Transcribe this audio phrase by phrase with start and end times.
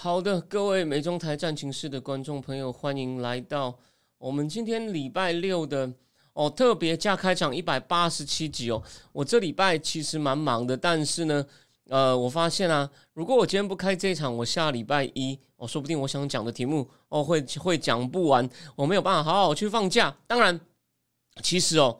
[0.00, 3.76] 好的，各位美中台战情室的观众朋友，欢迎来到
[4.18, 5.92] 我们今天礼拜六的
[6.34, 8.80] 哦特别加开场一百八十七集哦。
[9.10, 11.44] 我这礼拜其实蛮忙的，但是呢，
[11.88, 20.16] 呃，我发现啊，如果我今天不开这场，我下礼拜一哦，说不定我想讲的题目哦会会讲不完，我没有办法好好去放假。
[20.28, 20.60] 当然，
[21.42, 21.98] 其实哦，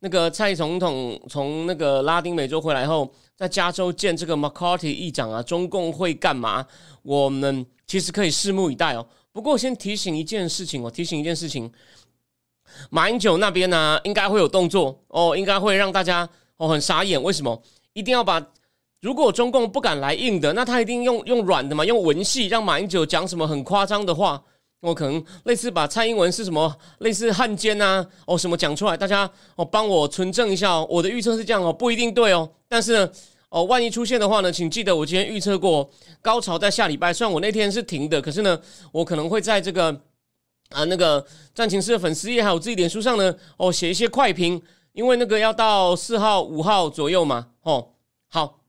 [0.00, 6.66] 那个蔡总统从那个拉丁美洲回来后，在加州见这个 McCarthy 议长啊，中共会干嘛？
[7.02, 9.06] 我们其实可以拭目以待哦。
[9.30, 11.70] 不过先提醒一件事情哦，提醒一件事情，
[12.90, 17.22] 马英九那边呢，应该会有动作哦，应该会让大家哦很傻眼。
[17.22, 17.62] 为什么？
[17.92, 18.44] 一定要把
[19.00, 24.42] 如果中共不敢来硬的，那他一定用用软的嘛，用文戏让马英九讲什么很夸张的话。
[24.80, 30.86] 我可能类似把蔡英文是什么类似汉奸啊哦什么讲出来，大家哦帮我存证一下哦。
[30.88, 33.10] 我的预测是这样哦，不一定对哦，但是呢。
[33.50, 37.10] 哦，万一出现的话呢，请记得我今天预测过高潮在下礼拜。
[37.10, 38.60] 虽然我那天是停的，可是呢，
[38.92, 39.90] 我可能会在这个
[40.68, 44.60] 啊那个战情室的粉丝页还有自己脸书上呢，哦写一些快评，
[44.92, 47.48] 因为那个要到四号五号左右嘛。
[47.62, 47.88] 哦，
[48.28, 48.60] 好，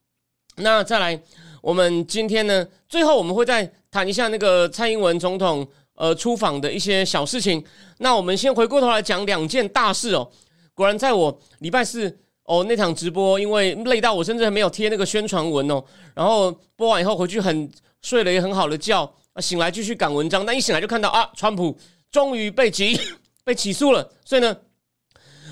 [0.55, 1.21] 那再来，
[1.61, 7.61] 我们今天呢，最后我们会再谈一下那个蔡英文总统呃出访的一些小事情。
[7.97, 10.31] 那我们先回过头来讲两件大事哦。
[10.73, 12.17] 果然在我礼拜四。
[12.49, 15.83] 哦，那场直播因为累到我甚至还没有贴那个宣传文哦，
[16.15, 17.69] 然后播完以后回去很
[18.01, 19.07] 睡了一个很好的觉，
[19.39, 21.77] 醒来继续赶文章，但一醒来就看到啊，川普
[22.11, 22.99] 终于被起
[23.45, 24.57] 被起诉了，所以呢，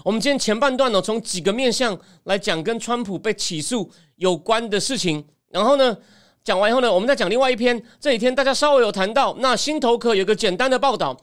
[0.03, 5.95] 我们今天前半段呢，从几个面向来讲跟川普被起诉有关的事情，然后呢，
[6.43, 11.15] 讲完以后呢，我们再讲另外一篇，这几天大家稍微有谈到，那新头壳有个简单的报道，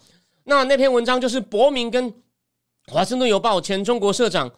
[0.44, 2.15] 那那篇文章就是伯明跟
[2.87, 4.48] 华盛顿邮报前中国社长。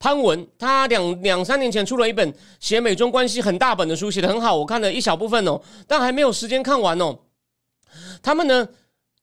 [0.00, 7.18] 潘文他两两三年前出了一本写美中关系很大本的书，写的很好，我看了一小部分哦，但还没有时间看完哦。
[8.22, 8.68] 他们呢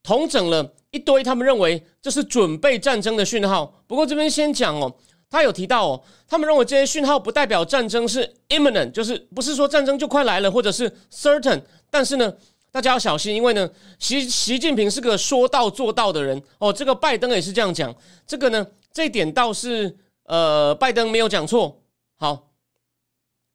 [0.03, 3.74] 统整了一堆，他们认为这是准备战争的讯号。
[3.88, 4.94] 不过这边先讲哦，
[5.30, 11.62] 他有提到哦，他们认为这些讯号不代表战争是 imminent，就是不是说战争就快来了，或者是 certain。
[11.90, 12.34] 但是呢，
[12.69, 16.74] 大家要小心，因为呢，习习近平是个说到做到的人哦。
[16.74, 17.96] 这个拜登也是这样讲，
[18.28, 19.96] 这个呢，这一点倒是。
[20.25, 21.81] 呃，拜登没有讲错。
[22.18, 22.50] 好，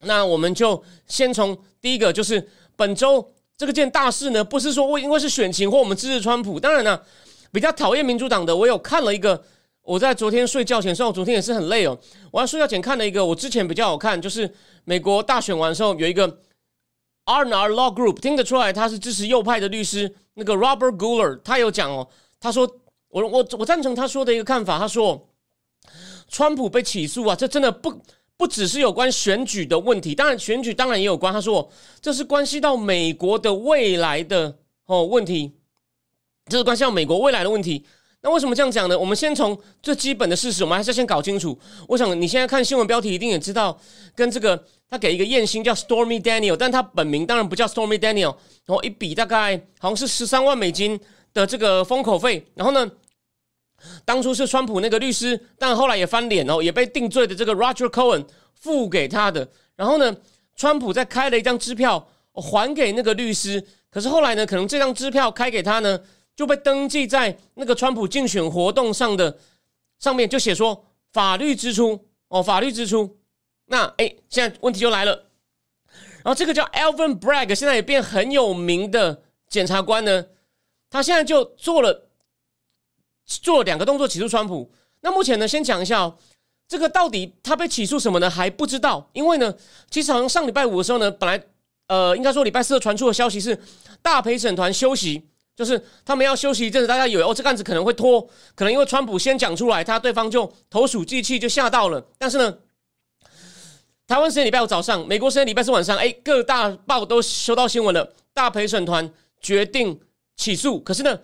[0.00, 6.60] 那我们就先从第一个，就是本周这个件大事呢，不是说为因为是选情或我们支持川普。
[6.60, 7.00] 当然呢，
[7.52, 9.42] 比较讨厌民主党的，我有看了一个。
[9.82, 11.98] 我在昨天睡觉前，虽然我昨天也是很累哦，
[12.30, 14.48] 我在睡觉前看了一个，我之前比较好看，就是
[14.84, 16.26] 美国大选完的时候有一个
[17.24, 22.06] R N R Law Group，听得出来他是支持右派的律师，那个 Robert Guler，他有讲哦，
[22.38, 22.70] 他说
[23.08, 25.26] 我我我赞成他说的一个看法，他说。
[26.30, 28.00] 川普被起诉啊，这真的不
[28.36, 31.32] 不只是有关选举的问题，当然选举当然也有关。
[31.32, 31.70] 他说
[32.00, 35.52] 这是关系到美国的未来的哦问题，
[36.46, 37.84] 这是关系到美国未来的问题。
[38.22, 38.98] 那为什么这样讲呢？
[38.98, 41.58] 我们先从最基本的事实，我们还是要先搞清楚。
[41.88, 43.78] 我想你现在看新闻标题，一定也知道，
[44.14, 48.34] 跟这个他给一个艳星叫 Stormy Daniel，但他本名当然不叫 Stormy Daniel，
[48.66, 51.00] 然后一笔大概好像是十三万美金
[51.32, 52.90] 的这个封口费，然后呢？
[54.04, 59.48] 当初是川普那个律师，但后来也翻脸哦，也被定罪的这个 Roger Cohen 付给他的。
[59.76, 60.14] 然后呢，
[60.56, 63.66] 川普再开了一张支票还给那个律师。
[63.90, 66.00] 可是后来呢，可能这张支票开给他呢，
[66.36, 69.38] 就被登记在那个川普竞选活动上的
[69.98, 73.18] 上面，就写说法律支出哦，法律支出。
[73.66, 75.26] 那哎，现在问题就来了。
[76.22, 80.26] 然后这个叫 Alvin Bragg，现在也变很有名的检察官呢，
[80.90, 82.09] 他现在就做了。
[83.38, 84.70] 做两个动作起诉川普。
[85.02, 86.16] 那目前呢，先讲一下哦，
[86.68, 88.28] 这个到底他被起诉什么呢？
[88.28, 89.08] 还不知道。
[89.12, 89.54] 因为呢，
[89.90, 91.42] 其实好像上礼拜五的时候呢，本来
[91.86, 93.58] 呃，应该说礼拜四传出的消息是
[94.02, 96.86] 大陪审团休息，就是他们要休息一阵子。
[96.86, 98.20] 大家以为哦，这个案子可能会拖，
[98.54, 102.04] 可能因为川普先讲出来，他对方就投鼠忌器，就吓到了。
[102.18, 102.58] 但是呢，
[104.06, 109.10] 台湾时间礼拜五早上，美国时间礼拜四晚上，哎，各大报都收到新闻了，大陪审团
[109.40, 109.98] 决定
[110.36, 110.78] 起诉。
[110.80, 111.18] 可是呢？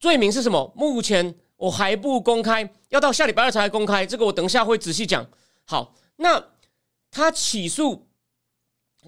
[0.00, 0.72] 罪名是什么？
[0.74, 4.04] 目前我还不公开，要到下礼拜二才公开。
[4.04, 5.24] 这个我等一下会仔细讲。
[5.64, 6.42] 好，那
[7.10, 8.08] 他起诉，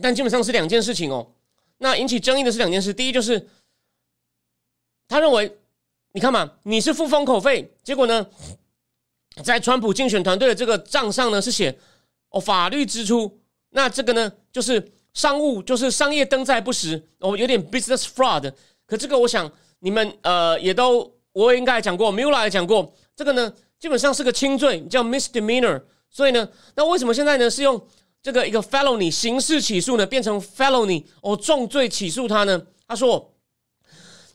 [0.00, 1.32] 但基本上是两件事情哦。
[1.78, 2.92] 那引起争议的是两件事。
[2.94, 3.48] 第一就是
[5.08, 5.56] 他认为，
[6.12, 8.26] 你看嘛，你是付封口费，结果呢，
[9.42, 11.76] 在川普竞选团队的这个账上呢是写
[12.28, 13.40] 哦法律支出，
[13.70, 18.52] 那这个呢就是商务，就是商业登载不实，哦有点 business fraud。
[18.86, 19.50] 可这个我想
[19.82, 25.82] 你们呃也都我也应该讲过，Mula 也讲过，这个呢基本上是个轻罪，叫 misdemeanor。
[26.08, 27.80] 所以呢，那为什么现在呢是用
[28.22, 32.62] 这个一个 felony 刑事起诉呢，变成 felony 哦重罪起诉他呢？
[32.86, 33.32] 他说，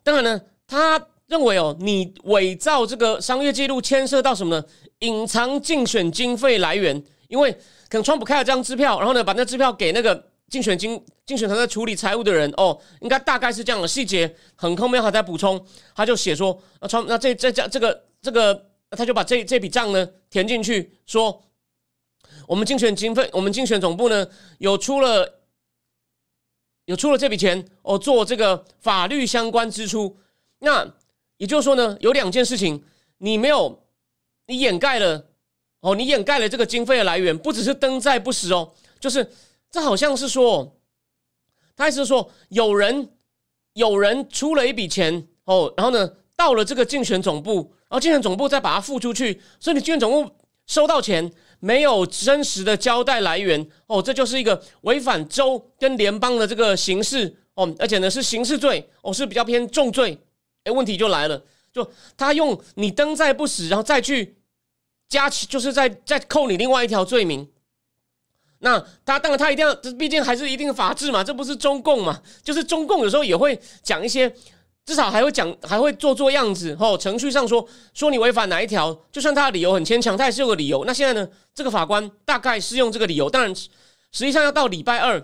[0.04, 4.66] 当然呢，他认为哦，你伪造这个商业记录牵涉到什么呢？
[5.00, 7.52] 隐藏竞选经费来源，因为
[7.88, 15.64] 可能川普开了这张支票，然后呢把那支票给那个竞选经竞选团队处理财务的人哦，应该大概是这样的细节，很后面还在补充，
[15.96, 21.44] 他就写说，那川那这这这这个这个，他就把这这笔账呢填进去说。
[22.46, 24.26] 我们竞选经费，我们竞选总部呢
[24.60, 25.42] 有出了
[26.86, 30.18] 有出了这笔钱哦，做这个法律相关支出。
[30.60, 30.94] 那
[31.38, 32.82] 也就是说呢，有两件事情
[33.18, 33.84] 你没有，
[34.46, 35.26] 你掩盖了
[35.82, 39.30] 哦，你掩盖了这个经费的来源，不只是登载不实哦，就是
[39.78, 40.76] 这好像是说，
[41.76, 43.12] 他还是说有人
[43.74, 50.32] 有人出了一笔钱哦，然后呢到了这个竞选总部，然后竞选总部再把它付出去，所以你竞选总部
[50.66, 51.32] 收到钱。
[51.60, 60.18] 没有真实的交代来源哦，这就是一个违反州跟联邦的这个刑事哦，而且呢是刑事罪哦，是比较偏重罪。
[60.64, 64.38] 哎，问题就来了，就他用你登载不实，然后再去
[65.08, 67.48] 加起，就是在再扣你另外一条罪名。
[68.59, 72.21] 那他当然他一定要，这毕竟还是一定法治嘛，这不是中共嘛？
[72.44, 74.33] 就是中共有时候也会讲一些。
[74.86, 76.74] 至少还会讲，还会做做样子。
[76.80, 80.86] 哦，程序上说说你违反哪一条，就算他的理由很牵强，他也是有个理由。
[80.86, 83.68] 那现在呢，这个法官大概是用这个理由，当然实
[84.13, 85.21] 际上要到礼拜二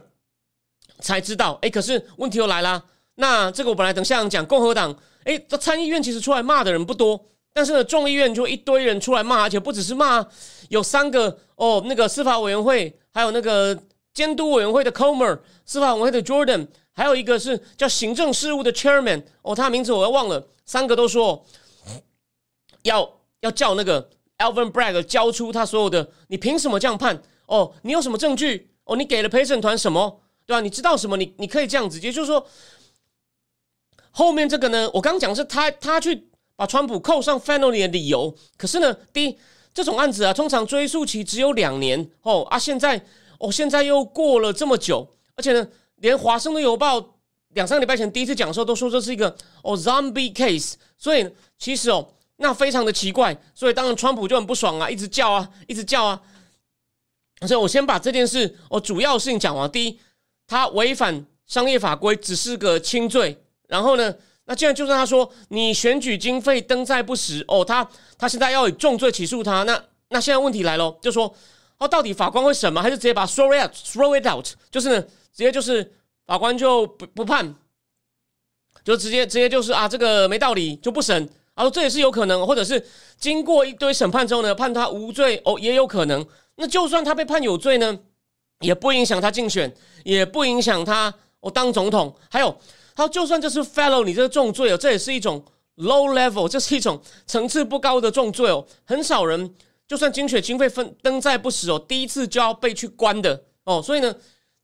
[0.99, 1.57] 才知道。
[1.61, 2.83] 哎，可是问题又来啦。
[3.15, 4.93] 那这个我本来等下讲共和党，
[5.23, 10.25] 哎，这参议院其实出来骂的人不多，但是呢，众议院就一堆人出来骂，而且不只是骂，
[10.67, 13.77] 有三个哦，那个司法委员会，还有那个
[14.13, 16.67] 监督委员会的 Comer，司法委员会的 Jordan。
[16.95, 20.47] 还有一个是叫行政事务的 chairman 哦，他的名字我要忘了。
[20.63, 21.43] 三个都说
[22.83, 27.19] 要要叫那个 Alvin Bragg 交出他所有的，你凭什么这样判？
[27.47, 28.69] 哦，你有什么证据？
[28.83, 30.21] 哦，你给了陪审团什么？
[30.45, 30.61] 对吧？
[30.61, 31.17] 你知道什么？
[31.17, 32.45] 你你可以这样子，也就是说，
[34.11, 38.35] 后面这个呢，我刚讲是他他去把川普扣上 felony 的理由。
[38.55, 39.37] 可是呢，第一
[39.73, 43.03] 这种案子啊，通常追诉期只有两年哦啊，现在
[43.39, 45.67] 哦现在又过了这么久，而且呢。
[45.97, 47.15] 连华盛顿邮报
[47.49, 51.25] 两三个礼拜前第一次讲的时候都说这是一个哦 zombie case，所以
[51.57, 52.05] 其实哦
[52.37, 56.21] 那非常的奇怪，所以当然川普就很不爽啊，一直叫啊，一直叫啊。
[57.47, 59.71] 所以我先把这件事哦主要事情讲完。
[59.71, 59.97] 第一，
[60.45, 64.13] 他违反商业法规只是个轻罪，然后呢，
[64.45, 67.87] 那既然就算他说你选举经费登载不实哦，他
[68.17, 71.33] 他现在要以重罪起诉他，那那现在问题来了，就说
[71.77, 72.81] 哦到底法官会审吗？
[72.81, 74.47] 还是直接把 throw it throw it out？
[74.71, 75.05] 就是呢。
[75.35, 75.91] 直接就是
[76.27, 77.55] 法官就不不判，
[78.83, 81.27] 就直接直接就是啊，这个没道理就不审。
[81.55, 82.85] 啊，这也是有可能，或者是
[83.17, 86.23] 经过一堆审判之后呢，判他无罪哦，也有可能。
[86.57, 87.97] 那就算他被判有罪呢，
[88.59, 92.15] 也不影响他竞选，也不影响他哦当总统。
[92.29, 92.55] 还有，
[92.95, 95.43] 他就算这是 fellow，你这个重罪哦，这也是一种
[95.77, 98.65] low level，这是一种层次不高的重罪哦。
[98.83, 99.53] 很少人
[99.87, 103.81] 就算精血经费分登在不实哦，第一次就要被去关的哦。
[103.81, 104.15] 所以呢，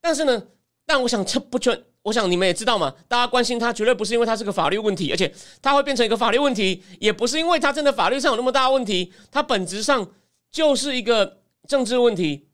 [0.01, 0.43] 但是呢。
[0.91, 5.31] 但我想这不全，我想你们也知道嘛，大家关心他绝对不是因为他是个法律问题，而且
[5.62, 10.09] 他会变成一个法律问题，也不是因为他真的法律上有那么大问题，他本质上
[10.51, 12.49] 就是一个政治问题。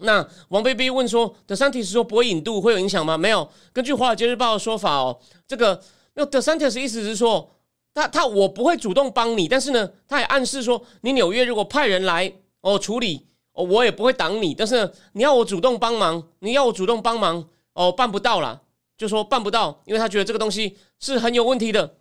[0.00, 5.76] 那王贝贝问说：“德桑提斯说不会引渡会有影响吗？”没有，根据华尔街日报的说法哦，这个
[6.14, 7.50] 没有德桑提斯意思是说，
[7.92, 17.48] 他他我不会主动帮你，但是呢，他也暗示说，你纽约如果派人来哦处理哦，我也不会挡你，但是呢你要我主动帮忙，你要我主动帮忙。
[17.74, 18.60] 哦，办不到了，
[18.96, 21.94] 就说办不到，因为他觉得这个东西是很有问题的。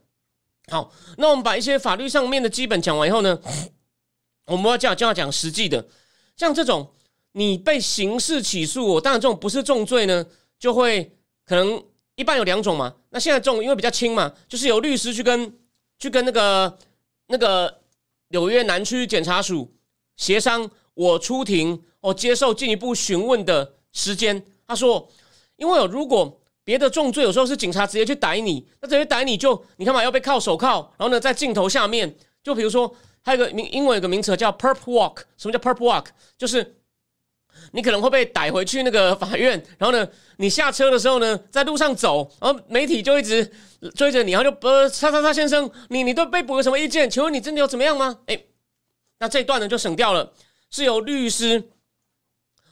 [0.71, 3.39] 好，那我们把一些法律上面的基本讲完以后呢，
[4.47, 5.85] 我们要讲就要讲实际的，
[6.35, 6.95] 像这种
[7.37, 10.25] 你被刑事起诉，当然这种不是重罪呢，
[10.59, 11.15] 就会
[11.45, 11.83] 可能
[12.15, 12.95] 一般有两种嘛。
[13.11, 15.53] 那现在这种因为比较轻嘛，就是由律师去跟
[15.99, 16.77] 去跟那个
[17.27, 17.81] 那个
[18.29, 19.73] 纽约南区检察署
[20.15, 24.43] 协商，我出庭，我接受进一步询问的时间。
[24.67, 25.09] 他说。
[25.57, 36.05] 因为哦，如果别的重罪有时候是警察直接去逮你，那直接逮你就你看嘛，要被铐手铐，然后呢，在镜头下面，就比如说还有个名英文有个名词叫 perp walk，什么叫 perp walk？
[36.37, 36.75] 就是
[37.71, 43.51] 你可能会被逮回去那个法院，然后呢，你下车的时候呢，在路上走，然后媒体就一直
[43.95, 47.09] 追着你，然后就呃，叉叉叉先生，你你对被捕有什么意见？
[47.09, 48.19] 请问你真的有怎么样吗？
[48.25, 48.39] 哎，
[49.19, 50.33] 那这一段呢就省掉了，
[50.69, 51.69] 是由律师。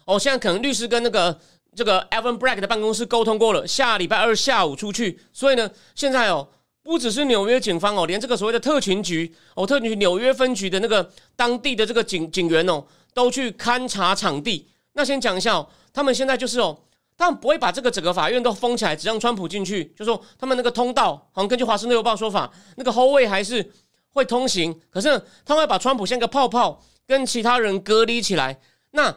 [0.05, 1.39] 哦，现在可能律师跟那个
[1.75, 5.19] 这个 Evan Black 的办公室沟通过了，下礼拜二下午出去。
[5.33, 6.47] 所以呢，现在哦，
[6.83, 14.69] 不只是纽约警方哦，连这个所谓的特勤局哦，特勤局纽约分局的那个当地的这个警警员哦，都去勘察场地。
[14.95, 16.77] 那先讲一下哦，他们现在就是哦，
[17.17, 19.85] 他们不会把这个整个法院都封起来，只让川普进去。
[19.95, 23.71] 就说他们那个通道，好像根据华盛顿邮报说法，那个后卫还是
[24.11, 24.73] 会通行。
[24.89, 25.09] 可是
[25.45, 28.59] 他们会把川普像个泡泡跟其他人隔离起来。
[28.91, 29.15] 那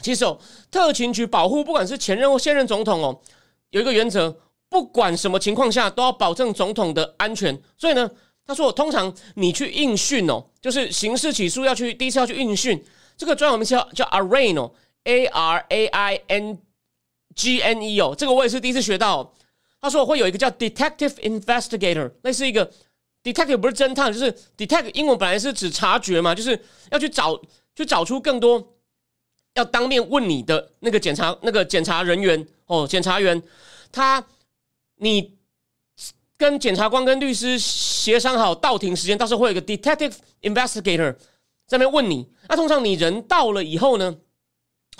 [0.00, 0.38] 其实哦，
[0.70, 3.20] 特勤局保护不管是前任或现任总统哦，
[3.70, 4.34] 有一个原则，
[4.70, 7.60] 不管什么情况下都要保证总统的安全。
[7.76, 8.10] 所以呢，
[8.46, 12.82] 他说，通常你去应讯哦，就是刑事起诉要去第一次要去应讯，
[13.16, 14.72] 这个专有名词叫叫 arraign 哦
[15.04, 16.58] ，a r a i n
[17.34, 19.32] g n e 哦，这个我也是第一次学到。
[19.80, 22.70] 他说会有一个叫 detective investigator，类似一个
[23.24, 26.58] detective 不是侦探，就是 detective 英文本来是指察觉嘛，就是
[26.90, 27.40] 要去找
[27.74, 28.74] 去找出更多。
[29.54, 33.42] 要当面问你的那个检查那个检察人员哦，检察员
[33.90, 34.24] 他
[34.96, 35.36] 你
[36.38, 41.12] 跟检察官跟律师协商好到庭时间，到时候会有一个 detective investigator
[41.66, 42.26] 在那边问你。
[42.48, 44.16] 那通常你人到了以后呢，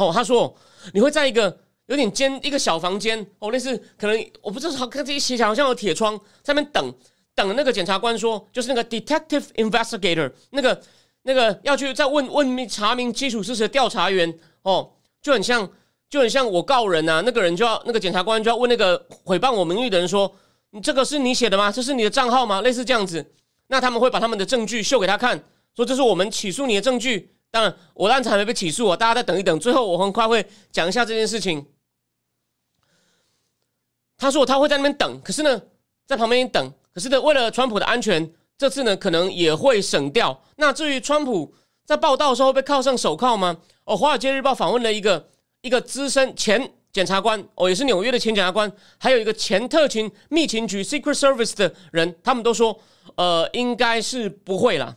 [0.09, 0.54] 哦，他说
[0.92, 6.94] 你会在一个有点间一个小房间哦，类似可能我不知道，看这些写起来好像有铁窗，在那边等
[7.35, 10.82] 等那个检察官说，就是那个 detective investigator 那个。
[11.25, 14.90] 那个要去再问问查明基础事实的调查员哦，
[15.23, 15.71] 就很像
[16.11, 20.35] 就很像我告人呐，那个人就要那个检察官就要问那个毁谤我名誉的人说
[20.75, 21.71] ：“你这个是你写的吗？
[21.71, 23.25] 这是你的账号吗？”类似这样子，
[23.68, 25.40] 那他们会把他们的证据秀给他看，
[25.76, 27.32] 说这是我们起诉你的证据。
[27.52, 29.61] 当然，我案子还没被起诉啊，大家再等一等。
[29.61, 31.64] 最后我很快会讲一下这件事情。
[34.16, 35.62] 他说他会在那边等，可是呢，
[36.06, 38.32] 在旁边等，可是呢，为了川普的安全。
[38.59, 40.40] 这次呢，可能也会省掉。
[40.56, 41.52] 那至于川普
[41.85, 43.59] 在报道的时候被铐上手铐吗？
[43.85, 45.28] 哦，《华尔街日报》访问了一个
[45.62, 52.78] 一个资深前检察官，哦，也是纽约的前检察官，还有一个前特勤密情局 （Secret Service） 的人，他们都说，
[53.16, 54.97] 呃，应该是不会啦，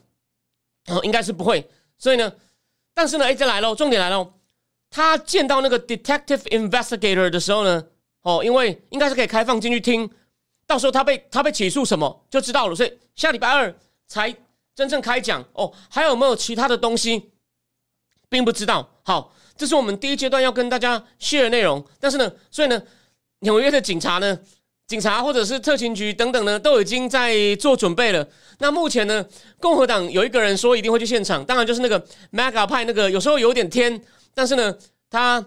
[0.88, 1.68] 哦，应该是不会。
[1.98, 2.32] 所以呢，
[2.94, 4.34] 但是呢，哎，这来喽，重点来喽，
[4.90, 7.86] 他见到那个 Detective Investigator 的时候呢，
[8.22, 10.10] 哦，因为应该是可以开放进去听。
[10.68, 13.74] 到时候他被他被起诉什么就知道了，所以下礼拜二
[14.08, 14.36] 才
[14.74, 15.72] 真正开讲哦。
[15.90, 17.32] 还有没有其他的东西，
[18.30, 18.90] 并不知道。
[19.04, 21.86] 好，这是我们第一阶段要跟大家 share 内容。
[22.00, 22.82] 但是呢，所以呢，
[23.42, 24.40] 纽约的警察呢，
[24.88, 28.28] 警察或者是特勤局等等呢，都已经在做准备了。
[28.60, 29.26] 那目前呢，
[29.60, 32.00] 共和党有一个人说一定会去现场，当然就是那个
[32.32, 34.02] Maga 派那个，有时候有点天，
[34.34, 34.78] 但是呢，
[35.10, 35.46] 他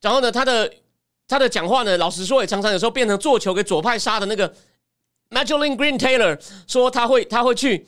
[0.00, 0.72] 然后呢，他的。
[1.28, 4.48] 他的讲话呢，老实说也常常有时候变成做球给左派杀的那个
[5.30, 7.84] Magdalene Green Taylor 说他会他会去，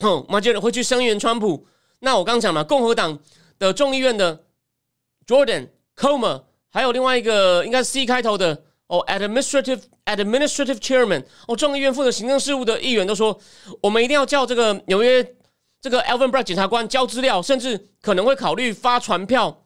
[0.00, 1.66] 哦 m a g 会去声援川普。
[2.00, 3.18] 那我刚讲了，共和党
[3.58, 4.44] 的众议院的
[5.26, 13.40] Jordan Comer，还有另外一个应该是 C 开头的哦，Administrative Administrative Chairman 哦，众议院负责行政事务的议员都说，
[13.80, 15.26] 我们一定要叫这个纽约
[15.80, 19.64] 这个 Alvin Bragg 检察官交资料，甚至可能会考虑发传票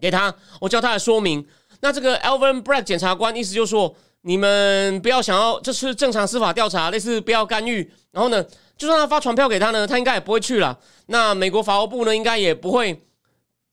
[0.00, 1.46] 给他，我叫他来说明。
[1.82, 7.92] 那这个 Alvin Bragg 检察官意思就是说，你们不要想要这是正常司法调查，类似不要干预。
[8.10, 8.42] 然后呢，
[8.78, 10.78] 就算他发传票给他呢，他应该也不会去了。
[11.08, 13.02] 那美国法务部呢，应该也不会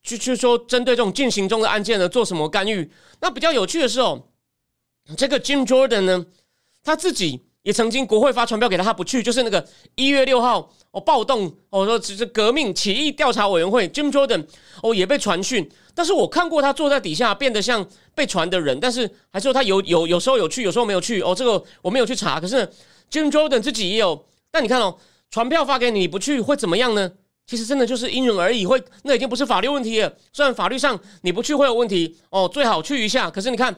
[0.03, 2.91] 去去说针对这种进行中的案件呢做什么干预。
[3.21, 4.21] 那比较有趣的是哦，
[5.15, 6.25] 这个 Jim Jordan 呢，
[6.83, 14.45] 他自己也曾经国会发传票给他，他不去，就是那个一月六号哦暴动哦说只是革命起义调查委员会 Jim Jordan
[14.81, 15.69] 哦也被传讯。
[15.93, 21.21] 但是我看过他坐在底下变得像被传的人，但是还说他有有有时候有去，有时候没有去。
[21.21, 22.39] 哦，这个我没有去查。
[22.39, 22.57] 可是
[23.09, 24.25] Jim Jordan 自己也有。
[24.51, 24.95] 但你看哦，
[25.31, 27.11] 传票发给你不去会怎么样呢？
[27.47, 30.13] 其实真的就是因人而异，会那已经不是法律问题了。
[30.33, 33.31] 虽然法律上你不去会有问题哦，最好去一下。
[33.31, 33.73] 可是你看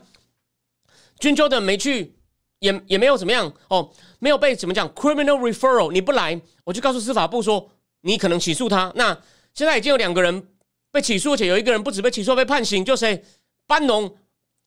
[1.20, 2.16] ，Jim Jordan 没去，
[2.60, 7.70] 也也没有怎么样哦，没有被怎么讲 criminal referral，你不来，我就告诉司法部说
[8.02, 8.92] 你可能起诉他。
[8.96, 9.22] 那
[9.54, 10.48] 现在已经有两个人。
[10.92, 13.24] 被起诉，而且有一个人不止被起诉，被判刑，就谁？
[13.68, 14.12] 班农，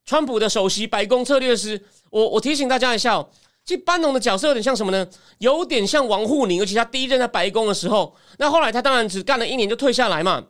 [0.04, 1.84] 川普的首席白宫策略师。
[2.10, 3.26] 我我提醒大家一下，
[3.64, 5.04] 其实班农的角色有点像什么呢？
[5.38, 8.14] 有点像王沪宁，尤其他第一任在白宫的时候。
[8.38, 10.44] 那后来他当然只干了一年就退下来嘛。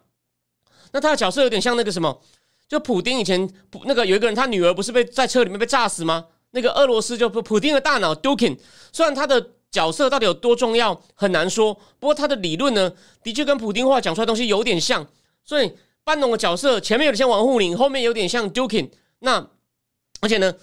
[0.92, 2.20] 那他的角色有点像那个什么？
[2.72, 3.46] 就普丁以前，
[3.84, 6.24] 那个有一个人，他女儿不是被在车里面被炸死吗？
[6.52, 8.56] 那个俄罗斯就普丁的大脑 Dukin，
[8.90, 12.90] 虽然他的角色到底有多重要很难说，不过他的理论呢，
[13.22, 15.06] 的确跟普丁话讲出来东西有点像。
[15.44, 15.70] 所以
[16.02, 18.88] 班农的角色前面有点像王沪宁，后面有点像 Dukin。
[19.18, 19.46] 那
[20.22, 20.54] 而且呢，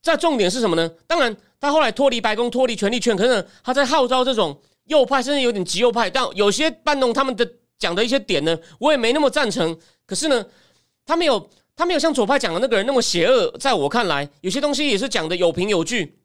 [0.00, 0.90] 在重点是什么呢？
[1.06, 6.08] 当然，他后来脱离白宫，脱离权力圈，可是他在号召这种右派，甚至有点极右派。
[6.08, 7.46] 但有些班农他们的
[7.78, 9.78] 讲的一些点呢，我也没那么赞成。
[10.06, 10.44] 可是呢，
[11.10, 13.50] 他没有他没有像左派讲的那个人那么邪恶。
[13.58, 16.16] 在我看来，有些东西也是讲的有凭有据。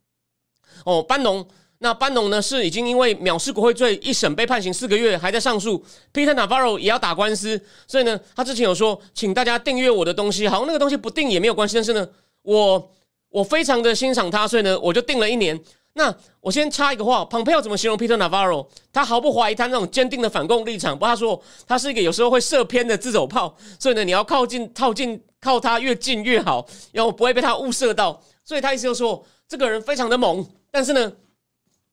[0.86, 1.44] 哦，班农。
[1.80, 2.42] 那班农呢？
[2.42, 5.84] 是已经因为藐视国会罪一审被判刑四个月，还在上诉。
[6.14, 10.48] Peter Navarro 也要打官司，所以呢，他之前有说，请大家订阅我的东西。
[10.48, 11.76] 好像，那个东西不订也没有关系。
[11.76, 12.08] 但是呢，
[12.44, 12.92] 我
[13.30, 15.60] 我非常的欣赏他，所以呢，我就订了一年。
[15.98, 18.68] 那我先插一个话，p o m p e 要怎么形容 Peter Navarro？
[18.92, 20.94] 他毫不怀疑他那种坚定的反共立场。
[20.94, 28.22] 不过他说他是一个有时候会射偏的自走炮，所以呢，你要靠近、靠近、靠他越近越好，要不会被他误射到。
[28.44, 31.12] 所以他意思就说，这个人非常的猛，但是呢。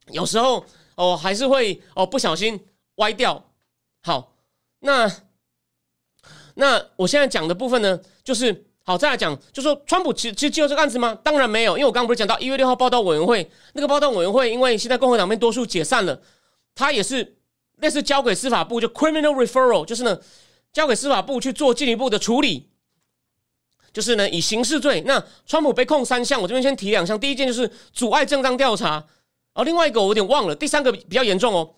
[0.09, 0.67] 有时候
[0.97, 2.59] 哦，还是会哦不小心
[2.97, 3.41] 歪掉。
[4.03, 4.35] 好，
[4.81, 5.09] 那
[6.55, 11.17] 那我现在讲的部分呢，就是好再来讲，就说川普其其实接受这个案子吗？
[11.23, 16.21] 当然没有，因为我刚刚不是讲到一月六号报道委员会那个报道委员会，因为现在共和党面多数解散了，
[16.75, 17.37] 他也是
[17.77, 20.19] 类似交给司法部就 criminal referral，就是呢
[20.73, 22.71] 交给司法部去做进一步的处理，
[23.93, 25.03] 就是呢以刑事罪。
[25.07, 29.05] 那川普被控三项，我这边先提两项，第一件就是阻碍正当调查。
[29.55, 31.75] 哦，另外一个我有点忘了，第三个比较严重哦，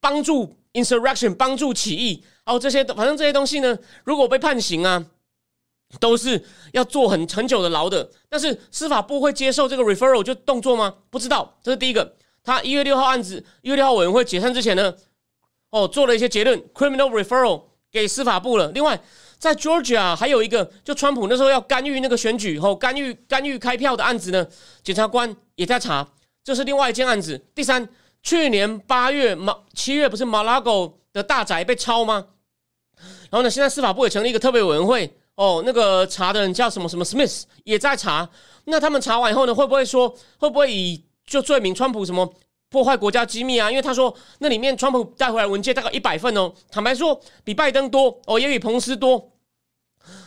[0.00, 5.06] 帮助 insurrection，帮助起义，哦，这些反正这些东西呢，如果被判刑啊，
[6.00, 8.10] 都是要做很很久的牢的。
[8.28, 10.94] 但是司法部会接受这个 referral 就动作吗？
[11.10, 12.16] 不知道，这是第一个。
[12.42, 14.94] 他一月六号案子，一月六号委员会解散之前呢，
[15.70, 18.70] 哦，做了一些结论，criminal referral 给司法部了。
[18.72, 19.00] 另外，
[19.38, 24.46] 在 Georgia 还有一个，就川普那时候要干预那个选举后干预干预开票的案子呢，
[24.82, 26.06] 检察官也在查。
[26.42, 27.42] 这是另外一件案子。
[27.54, 27.88] 第三，
[28.22, 32.26] 去年八月马七月不是马拉狗的大宅被抄吗？
[33.30, 38.28] 然后呢，现在司法部也成立一个特别委员会，哦，那个查的人叫什么什么 Smith 也在查。
[38.66, 42.34] 那他们查完以后呢，会不会说会不会以就罪名川普什么
[42.70, 43.70] 破坏国家机密啊？
[43.70, 49.30] 因为他说那里面川普带回来文件大概一百份哦，坦白说比拜登多哦，也比彭斯多。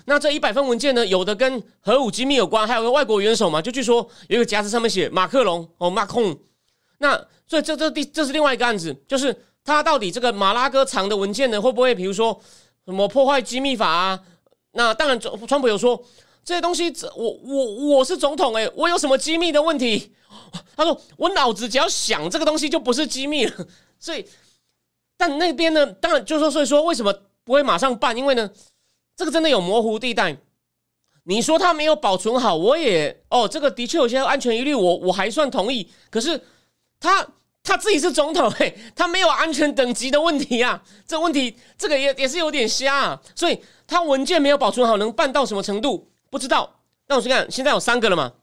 [0.05, 1.05] 那这一百份文件呢？
[1.05, 6.35] 有的跟核武机密有关，还有个外国元首嘛，就据说有一个夹子上面写马克龙哦，马控。
[6.97, 7.15] 那
[7.45, 12.41] 所以这这第这是另外一个案子，就是他到底这个马拉哥藏的文件呢，会不会比如说
[12.85, 14.19] 什么破坏机密法啊？
[14.71, 16.01] 那当然，川川普有说
[16.43, 20.13] 这些东西，我我我是总统诶，我有什么机密的问题？
[20.75, 23.67] 他说我脑子只要想这个东西就不是机密了。
[23.99, 24.25] 所以，
[25.17, 28.15] 但那边呢，当然就说，所以说为什么不会马上办？
[28.15, 28.49] 因为呢？
[29.15, 30.37] 这个真的有模糊地带，
[31.23, 35.89] 你说他没有保存好，我也哦，这个的确有些安全疑虑，我我还算同意。
[36.11, 36.39] 可是
[36.99, 37.27] 他
[37.63, 43.21] 他自己是总统，嘿，他没有安全等级的问题啊，这问题这个也也是有点瞎，啊。
[43.35, 46.81] 所以他文件没有保存好，能办到什么程度不知道。
[47.07, 48.33] 那我去看，现在有三个了嘛？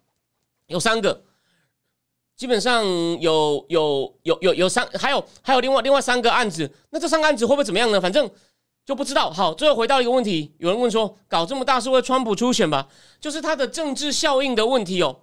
[0.67, 1.23] 有三个，
[2.35, 2.85] 基本上
[3.21, 8.01] 有有有有有三，还有还有另外另外三个案子，那这三个案子会不会怎么样呢？
[8.01, 8.29] 反正。
[8.87, 9.31] 就不知道。
[9.31, 12.87] 好，最后回到一个问题，有人问说，搞这么大是为川普出选吧？
[13.19, 15.21] 就是他的政治效应的问题哦。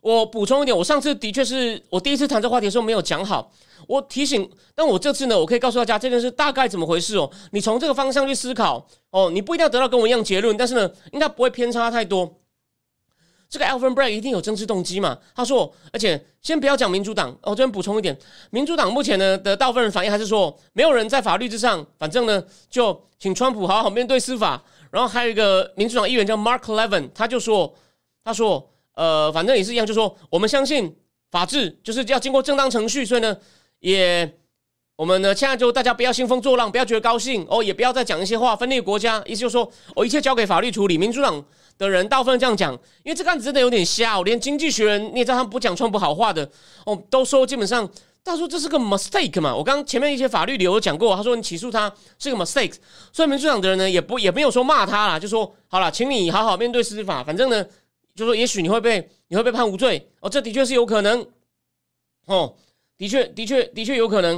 [0.00, 3.52] 我补充一点，我上次的确是我第一次谈这话题的时候没有讲好。
[3.92, 7.30] 我提醒，但我这次呢，我可以告诉大家这件事大概怎么回事哦。
[7.50, 12.38] 你从这个方向去思考哦，你不一定要得到跟我一样结论，但是呢，应该不会偏差太多。
[13.50, 15.18] 这个 Alvin Bragg 一定有政治动机嘛？
[15.34, 18.18] 他说，而且先不要讲民主党，我这边补充一点，
[18.50, 24.64] 民主党目前呢的大部分人反应还是说，没有人在法律之上，反正呢就请川普好好面对司法。
[24.90, 27.74] 然后还有一个民主党议员叫 Mark Levin，他就说，
[28.24, 30.96] 他说，呃，反正也是一样，就说我们相信
[31.30, 33.36] 法治就是要经过正当程序，所以呢，
[33.82, 34.34] 也
[34.96, 41.44] 我们呢现在就大家不要兴风作浪，不要觉得高兴哦，也不要再讲一些话分裂国家，意思就是说我一切交给法律处理，民主党。
[41.78, 44.22] 的人大部分这样讲，因为这个案子真的有点瞎哦。
[44.22, 46.48] 连经济学人，你也知道他们不讲川普好话的
[46.84, 47.90] 哦，都说基本上，
[48.22, 49.56] 他说这是个 mistake 嘛。
[49.56, 52.74] 我刚前面一些法律理由讲过，他说你起诉他是个 mistake，
[53.10, 57.66] 所以民主党的人呢也不也没有说骂他啦，就说好了，请你好好面对司法，反正呢，
[58.14, 61.26] 就说也许你会被你会被判无罪哦，这的确是有可能
[62.26, 62.54] 哦，
[63.02, 64.32] 的确的确的确有可能。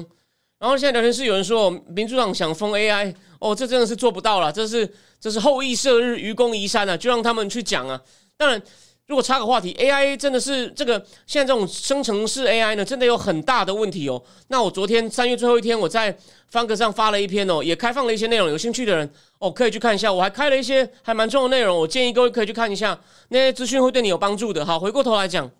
[0.59, 3.15] 然后现在聊天室有人说民主党想封 AI。
[3.41, 8.01] 哦，这真的是做不到了，这是这是后羿射日，愚公移山啊，就让他们去讲啊。
[8.39, 8.63] 当然，
[9.07, 14.23] 如果插个话题，AI 真的是这个现在这种生成式 AI 呢，真的有很大的问题哦。
[14.49, 16.17] 那我昨天三月最后一天，我在
[16.49, 20.11] 方格上发了一篇哦，也开放了一些内容，有兴趣的人哦可以去看一下。
[20.11, 22.99] 我还开了一些还蛮重要的内容，我建议各位可以去看一下，
[23.29, 24.65] 那些资讯会对你有帮助的。
[24.65, 25.51] 好，回过头来讲，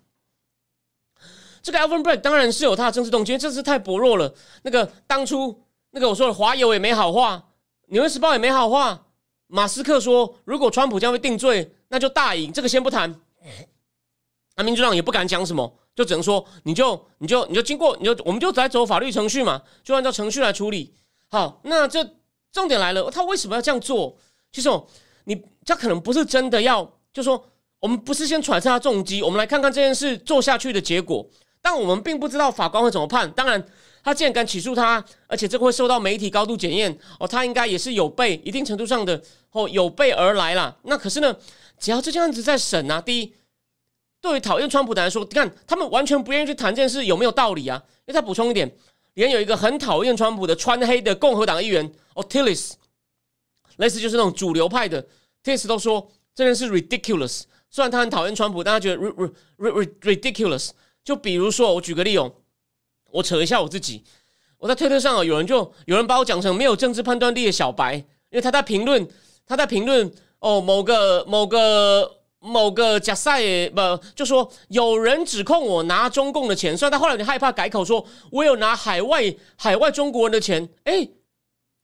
[1.65, 4.31] 这个 Alvin Bragg 当然是有他的政治动机，这是太薄弱了。
[4.61, 7.43] 那个当初那个我说的华友也没好话。
[7.87, 9.07] 纽约时报也没好话，
[9.47, 12.53] 马斯克说，如果川普将会定罪，那就大赢。
[12.53, 13.19] 这个先不谈，
[14.55, 20.93] 那民主党也不敢讲什么，就只能说，你就你就你就经过，你就我们就来走法律程序嘛，就按照程序来处理。
[21.31, 22.07] 好，那这
[22.51, 24.15] 重点来了，他为什么要这样做？
[24.51, 24.85] 其实哦，
[25.23, 27.43] 你这可能不是真的要，就说
[27.79, 31.27] 我们不是先揣测他动机，我们来看看这件事做下去的结果。
[31.65, 33.31] 但我们并不知道法官会怎么判。
[33.31, 33.65] 当然。
[34.05, 40.77] 他既然敢起诉他，而且这个会受到媒体高度检验哦，他应该也是有备一定程度上的哦，有备而来啦。
[40.83, 41.35] 那可是呢，
[41.79, 43.33] 只要这件案子在审啊，第一，
[44.21, 47.81] 对于讨厌川普的来说，你看他们完全不愿意去谈这件事有没有道理啊？
[48.01, 48.71] 因为再补充一点，
[49.15, 52.73] 连有一个很讨厌川普的穿黑的共和党议员哦，Tillis，
[53.77, 55.03] 类似就是那种主流派的
[55.43, 57.45] Tillis 都说这件事 ridiculous。
[57.71, 59.09] 虽然他很讨厌川普，但他觉得 r
[59.57, 60.69] r r ridiculous。
[61.05, 62.33] 就比如说，我举个例哦。
[63.11, 64.03] 我扯一下我自己，
[64.57, 69.07] 我在推特上啊，有人就有人把我讲成没有政治判断力的小白，因为他在评论，
[69.47, 73.39] 他在评论哦某个某个某个假赛
[73.69, 73.79] 不
[74.13, 81.07] 就说有人指控我拿中共的钱，虽然他后来有点害怕改口说，我有拿海外海外中国人的钱，哎，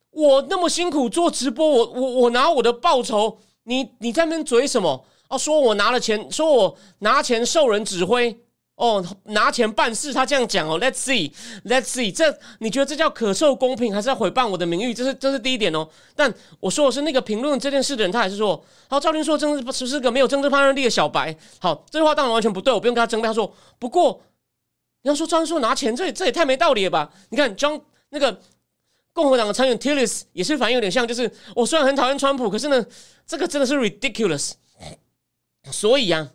[0.09, 5.05] 我那么辛苦做直播，我我我拿我的报酬，你你在那边嘴什么？
[5.29, 8.37] 哦，说我拿了钱，说我拿钱受人指挥。
[8.81, 10.79] 哦，拿钱办事，他这样讲哦。
[10.79, 14.91] Let's see，Let's see，这你觉得这叫可受公平，还是要毁谤我的名誉？
[14.91, 15.87] 这是这是第一点哦。
[16.15, 21.37] 但我说的是那个评论这件事的人，他还是说，好，赵林说政治是是个没有政治判断力的小白。
[21.59, 23.29] 好，这句话当然完全不对，我不用跟他争辩。
[23.29, 24.19] 他说，不过
[25.03, 27.13] 你要说赵林说拿钱，这也这也太没道理了吧？
[27.29, 28.41] 你看张那个
[29.13, 32.83] 共和党的参议员 Tillis 也是反应有点像，就是我虽然很讨厌川普，可是呢，
[33.27, 34.53] 这个真的是 ridiculous。
[35.71, 36.31] 所以呀，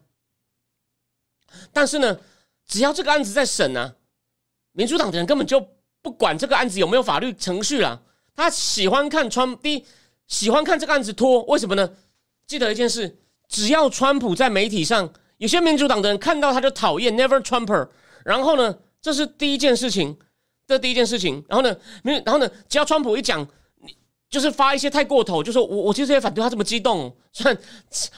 [1.73, 2.17] 但是呢。
[2.67, 3.95] 只要这个案子在审呢，
[4.73, 5.69] 民主党的人根本就
[6.03, 8.03] 不管这个案子有没有法律程序了。
[8.35, 9.85] 他喜欢看川第一，
[10.27, 11.91] 喜欢看这个案子拖，为什么呢？
[12.47, 17.89] 记得一件事，只要川普在媒体上，有些民主党的人看到他就讨厌，Never Trumper。
[18.25, 20.19] 然后呢，这是第一件事情，
[20.67, 21.45] 这第一件事情。
[21.49, 23.47] 然后呢，没有，然后呢，只要川普一讲，
[23.81, 23.97] 你
[24.29, 27.17] 就是发一些太过头，就说我我其实也反对他这么激动。
[27.33, 27.59] 虽然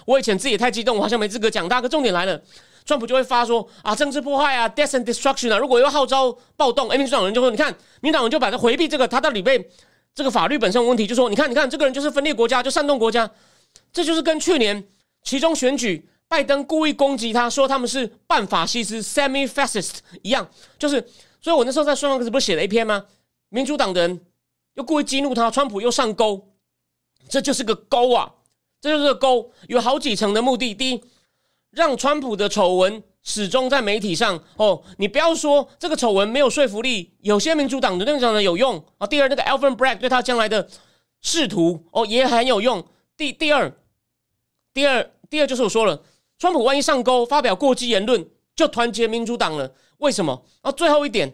[0.05, 1.69] 我以前自己也太激动，我好像没资格讲。
[1.69, 2.43] 大个重点来了。
[2.89, 5.59] 川普就会发说啊，政治迫害啊，death and destruction 啊。
[5.59, 7.71] 如果有号召暴动，民主党人就说，你看，
[8.01, 9.71] 民主党人就把他回避这个，他到底被
[10.15, 13.31] 这个法律本身有问题，就说，你看，你看，这个人就是分裂国家，就煽动国家，
[13.93, 14.83] 这就是跟去年
[15.23, 20.49] 其中选举，拜登故意攻击他说他们是半法西斯 （semi-fascist） 一样，
[20.79, 21.07] 就是，
[21.43, 23.05] 所以我那时候在双方不是写了一篇吗？
[23.51, 24.19] 民主党人
[24.77, 26.49] 又故意激怒他，川普又上钩，
[27.29, 28.33] 这就是个钩啊，
[28.81, 31.05] 这就是个钩，有好几层的目的，第一。
[31.79, 39.07] 让川普的丑闻始终在媒体上哦，你不要说这个丑闻没有说服力，有些民主党的那种人有用啊。
[39.07, 40.69] 第二，那个 Alvin Bragg 对他将来的
[41.21, 42.85] 仕途哦也很有用。
[43.17, 43.73] 第第二，
[44.75, 46.03] 第二，第二就是我说了，
[46.37, 49.73] 川普万一上钩发表过激言论，就团结民主党了。
[49.99, 50.43] 为什么？
[50.63, 51.33] 啊，最后一点，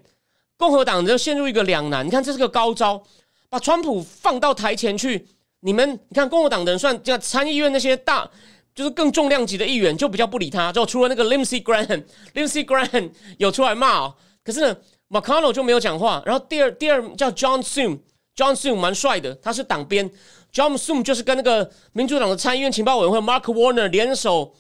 [0.59, 2.07] 共和党就陷入一个两难。
[2.07, 3.03] 你看，这是个高招，
[3.49, 5.27] 把川普放到台前去。
[5.61, 8.31] 你们，你看共和党人算像参议院那些大。
[8.75, 14.77] 就是更重量级的议员就比较不理他，就除了那个 Lindsey Graham，Lindsey Graham 有出来骂，可是呢
[15.09, 16.21] ，McConnell 就没有讲话。
[16.27, 20.11] 然后第二第二叫 John Sum，John Sum 蛮帅的，他是党鞭。
[20.53, 24.53] John Sum 就是跟那个民主党的参议院情报委员会 Mark Warner 联手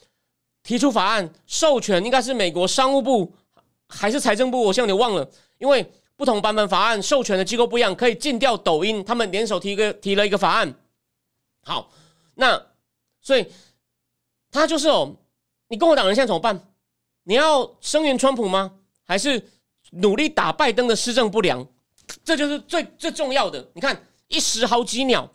[0.62, 3.32] 提出法案，授权应该是美国商务部
[3.88, 5.84] 还是财政部，我现在有点忘了，因为
[6.16, 9.04] 不同版本法案授权的机构不一样，可以禁掉抖音。
[9.04, 10.72] 他们联手提个提了一个法案。
[11.64, 11.90] 好，
[12.36, 12.62] 那
[13.20, 13.44] 所以。
[14.54, 15.16] 他就是哦，
[15.66, 16.58] 你共和党人现在怎么办？
[17.24, 18.72] 你要声援川普吗？
[19.02, 19.50] 还是
[19.90, 21.66] 努力打拜登的施政不良？
[22.22, 23.68] 这就是最最重要的。
[23.74, 25.28] 你看，一时好几秒，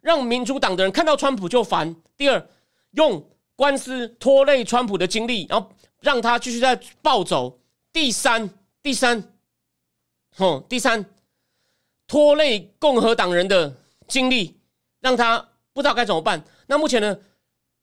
[0.00, 1.94] 让民主党的人看到川普就烦。
[2.16, 2.48] 第二，
[2.92, 5.68] 用官司拖累川普的精力，然后
[6.00, 7.58] 让他继续在暴走。
[7.92, 8.48] 第三，
[8.84, 9.20] 第三，
[10.36, 11.04] 哦，第三，
[12.06, 13.74] 拖累共和党人的
[14.06, 14.60] 精力，
[15.00, 16.44] 让他不知道该怎么办。
[16.68, 17.18] 那目前呢？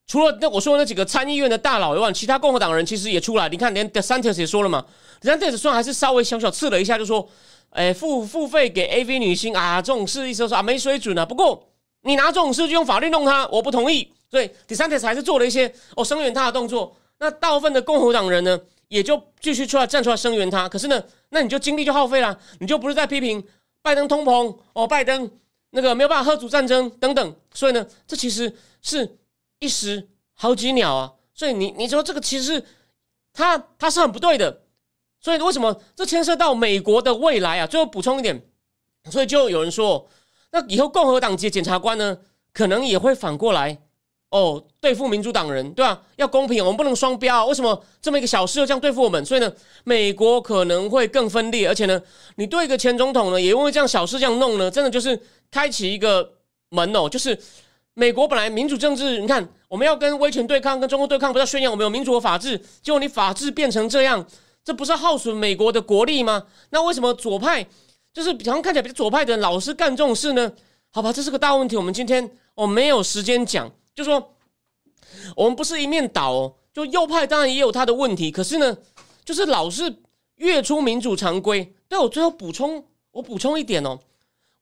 [0.08, 3.50] 除了那我说那几个参议院的大佬以外，其他共和党人其实也出来。
[3.50, 4.86] 你看，连 DeSantis 也说了嘛
[5.22, 7.28] ，DeSantis 算还是稍微小小刺了一下，就说
[7.72, 11.62] ：“哎，付付费给 AV 女星啊，这种事意思说啊没水准啊。”不过
[12.04, 14.10] 你拿这种事就用法律弄他，我不同意。
[14.32, 16.96] 所以 DeSantis 还是做了一些哦声援他的动作。
[17.20, 20.70] 那大部分的共和党人呢，也就继续出来站出来声援他。
[20.70, 23.44] 可是呢，那你就精力就耗费了，你就不是在批评
[23.82, 25.30] 拜登通膨哦，拜登
[25.72, 27.36] 那个没有办法喝阻战争等等。
[27.54, 29.18] 所以呢，这其实是。
[29.60, 32.64] 一时好几鸟啊，所以你你说这个其实
[33.34, 34.62] 他他是很不对的，
[35.20, 37.68] 所以为什么这牵涉到美国的未来啊？
[37.68, 38.42] 最后补充一点，
[39.10, 40.08] 所以就有人说，
[40.52, 42.18] 那以后共和党籍检察官呢，
[42.54, 43.78] 可能也会反过来
[44.30, 46.02] 哦对付民主党人，对吧？
[46.18, 47.46] 要公平，我们不能双标。
[47.46, 49.24] 为什么这么一个小事又这样对付我们？
[49.26, 49.52] 所以呢，
[49.84, 52.02] 美国可能会更分裂，而且呢，
[52.36, 56.34] 你对一个前总统呢，也因为这样小事这样弄呢，真的就是开启一个
[56.70, 57.40] 门哦，就是
[58.00, 64.24] 美国本来民主政治，你看我们要跟威权对抗，跟中国对抗，不要宣扬我们有民主和法治，结果你法治变成这样，
[64.64, 66.44] 这不是耗损美国的国力吗？
[66.70, 67.66] 那为什么左派
[68.14, 70.54] 就是好像看起来比较左派的人老是干这种事呢？
[70.92, 71.76] 好吧，这是个大问题。
[71.76, 74.36] 我们今天我没有时间讲，就说
[75.36, 76.54] 我们不是一面倒哦。
[76.72, 78.78] 就右派当然也有他的问题，可是呢，
[79.26, 79.92] 就是老是
[80.36, 81.74] 越出民主常规。
[81.90, 83.98] 对我最后补充，我补充一点哦。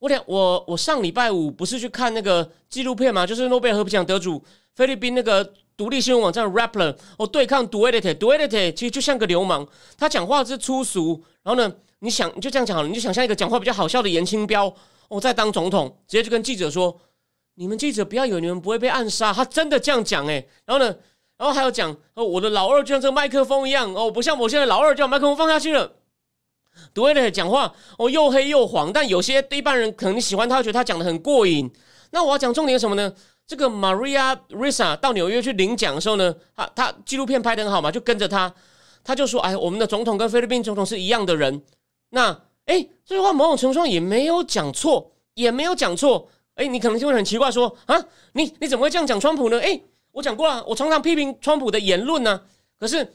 [0.06, 3.26] 我两我我上礼拜五不是去看那个纪录片吗？
[3.26, 4.40] 就是诺贝尔和平奖得主
[4.76, 11.24] 菲律宾那个独立新闻网站 Rappler 哦，对抗 Duality，Duality 其实就像个流氓，他讲话是粗俗。
[11.42, 14.72] 然后呢，你想你就这样讲好了，你就想象一个讲话比较好笑的严清标。
[15.08, 16.96] 我在当总统，直接就跟记者说
[17.58, 20.46] ：“你们记者不要以为你们不会被暗杀。”他真的这样讲哎。
[20.66, 20.96] 然后呢，
[21.36, 25.94] 然后还有讲：“哦，我的老二就像这个麦克风一样哦，不像我现在老二，就把麦克风放下去了。”
[26.94, 31.70] 对的，讲话哦又黑又黄，但有些一般人可能喜欢他，觉得他讲的很过瘾。
[32.12, 33.14] 那我要讲重点什么呢？
[33.48, 38.54] 这个 Maria Risa 到纽约去领奖的时候呢，他他纪录片拍的很好嘛，就跟着他，
[39.04, 41.62] 他就说：“哎，我们的总统跟菲律宾总统是一样的人。”
[42.10, 42.32] 那
[42.66, 46.28] 哎，这句话某种程度上也没有讲错，也没有讲错。
[46.56, 49.60] 哎，你可能就会很奇怪说啊，你你怎么会这样讲川普呢？
[49.60, 49.80] 哎，
[50.12, 52.42] 我讲过了，我常常批评川普的言论呢。
[52.80, 53.14] 可是，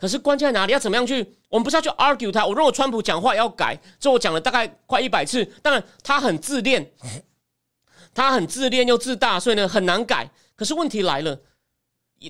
[0.00, 0.72] 可是关键在哪里？
[0.72, 1.36] 要怎么样去？
[1.50, 2.46] 我们不是要去 argue 他？
[2.46, 5.44] 我认为川普讲话要改，这我讲了大概快一百次。
[5.62, 6.90] 当然，他很自恋，
[8.14, 10.30] 他很自恋又自大，所以呢很难改。
[10.56, 11.38] 可是问题来了，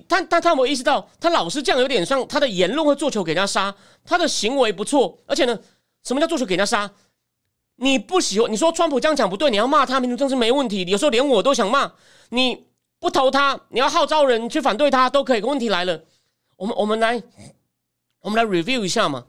[0.09, 5.59] 他但他有没有意识到，他老是这样，有点像他的言论会做球给人家杀，他的行为不错，而且呢。
[6.03, 6.91] 什么叫做球给人家杀？
[7.77, 10.83] 你不喜欢你说川普这样讲不对，你要骂他民主政治没问题。
[10.85, 11.93] 有时候连我都想骂
[12.31, 12.65] 你，
[12.99, 15.43] 不投他，你要号召人去反对他都可以。
[15.43, 16.03] 问题来了，
[16.57, 17.23] 我们我们来
[18.21, 19.27] 我们来 review 一下嘛。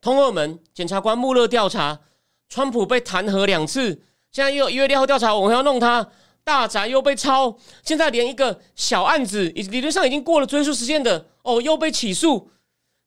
[0.00, 2.00] 通俄门检察官穆勒调查，
[2.48, 6.08] 川普被弹劾两次，现在又一月六号调查，我们要弄他
[6.44, 12.50] 大宅又被抄，现在连一个小案子，理论上已经过了追诉时间的哦，又被起诉，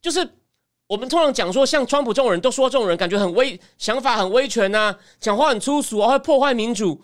[0.01, 0.29] 就是。
[0.87, 7.03] 我们通常讲说，像川普这种人都说这种人感觉很威，想法很威权呐，讲话很粗俗啊，会破坏民主。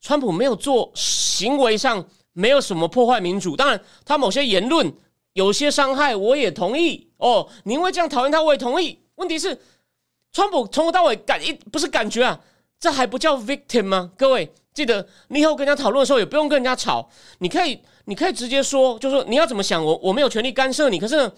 [0.00, 4.94] 川普没有做行为上没有什么破坏民主，当然他某些言论
[5.38, 7.48] 有些伤害，我也同意哦。
[7.62, 8.98] 你因为这样讨厌他，我也同意。
[9.14, 9.56] 问题是，
[10.32, 12.40] 川普从头到尾感一不是感觉啊，
[12.80, 14.10] 这还不叫 victim 吗？
[14.18, 20.98] 各位记得，你以后跟人家讨论的时候，也不用跟人家吵，你可以你可以直接说，就说你要怎么想，我我没有权利干涉你。
[20.98, 21.32] 可是呢？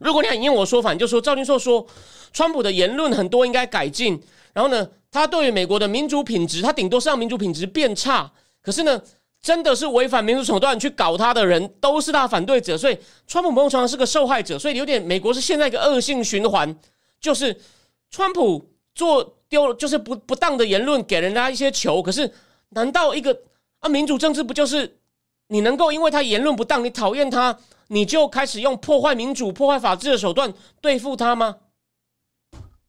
[0.00, 1.84] 如果你引用我说法，你就说赵军硕说，
[2.32, 4.22] 川普的言论很多应该改进。
[4.52, 8.30] 然后呢，他对于美国的民主品质，他顶多是让民主品质变差。
[8.62, 9.00] 可是呢，
[9.40, 12.76] 真的是违反民主手段去搞他的人，都是他反对者。
[12.76, 14.58] 所以，川普某种程度是个受害者。
[14.58, 16.76] 所以有点美国是现在一个恶性循环，
[17.20, 17.58] 就是
[18.10, 22.02] 川普做丢就是不不当的言论，给人家一些球。
[22.02, 22.32] 可是，
[22.70, 23.42] 难道一个
[23.78, 24.98] 啊民主政治不就是
[25.46, 27.58] 你能够因为他言论不当，你讨厌他？
[27.90, 31.56] 你就开始用破坏民主、破坏法治的手段对付他吗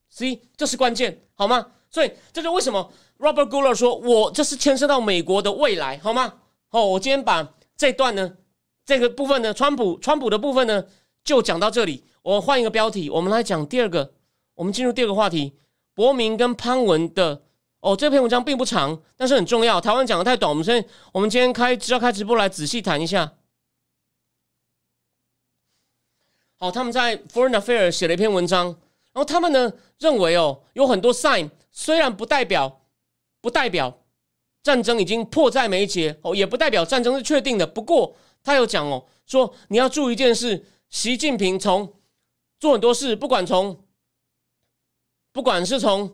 [0.10, 1.68] ？C，这是关键，好吗？
[1.90, 6.34] 所以这就为什么 Robert Guler 说，我这是牵涉到美国的未来，好吗？
[6.70, 8.38] 好，我今天把这段呢，
[8.86, 10.86] 这个部分呢，川普、川普的部分呢，
[11.24, 12.06] 就讲到这里。
[12.22, 14.14] 我换一个标题，我们来讲第二个，
[14.56, 15.54] 我们进入第二个话题，
[15.94, 17.44] 伯明跟潘文的。
[17.82, 19.80] 哦，这篇文章并不长，但是很重要。
[19.80, 23.34] 台湾讲的太短，我们先，我们今天开只要开直播来仔细谈一下。
[26.58, 28.68] 好，他们在 Foreign Affairs 写了一篇文章，
[29.14, 32.79] 然后他们呢认为哦，有很多 sign 虽然不代表
[33.42, 34.02] 不代表
[34.62, 37.66] 战争已经迫在眉睫哦，也不代表战争是确定的。
[37.66, 41.94] 不过他有讲哦，说你要注意一件事，习近平从
[42.60, 43.86] 做很多事，不管从
[45.32, 46.14] 不管是从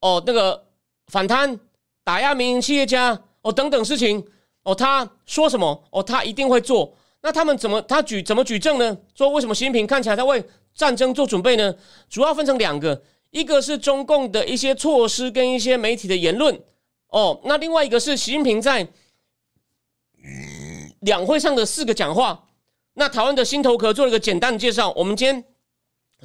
[0.00, 0.68] 哦那个
[1.08, 1.58] 反贪、
[2.04, 4.24] 打压民营企业家哦等等事情
[4.62, 6.94] 哦，他说什么哦，他一定会做。
[7.22, 8.96] 那他们怎么他举怎么举证呢？
[9.14, 11.74] 说为什么习近平看起来在为战争做准备呢？
[12.08, 13.02] 主要分成两个，
[13.34, 16.58] 一个是中共的一些措施跟一些媒体的言论
[17.08, 18.88] 哦，那另外一个是习近平在
[21.00, 22.46] 两会上的四个讲话。
[22.94, 25.44] 那台湾的心头壳做了一个简单的介绍，我们今天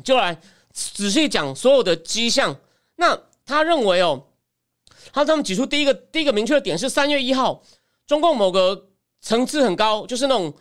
[0.03, 0.39] 就来
[0.71, 2.55] 仔细讲所有的迹象。
[2.97, 4.27] 那他认为哦，
[5.11, 7.63] 他他们举出第一个第一个明确的点是三月一号，
[8.05, 8.87] 中共某个
[9.19, 10.53] 层次很高，就是那种。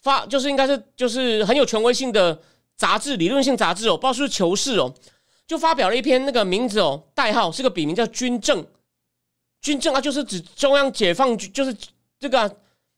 [0.00, 2.42] 发就是应该是就是很有权威性的
[2.74, 4.92] 杂志，理论性杂志哦，不知道是不是求是哦，
[5.46, 8.64] 就发表了一篇那个名字哦，代号是个笔名叫军政，
[9.60, 11.76] 军政啊，就是指中央解放军，就是
[12.18, 12.50] 这个、啊、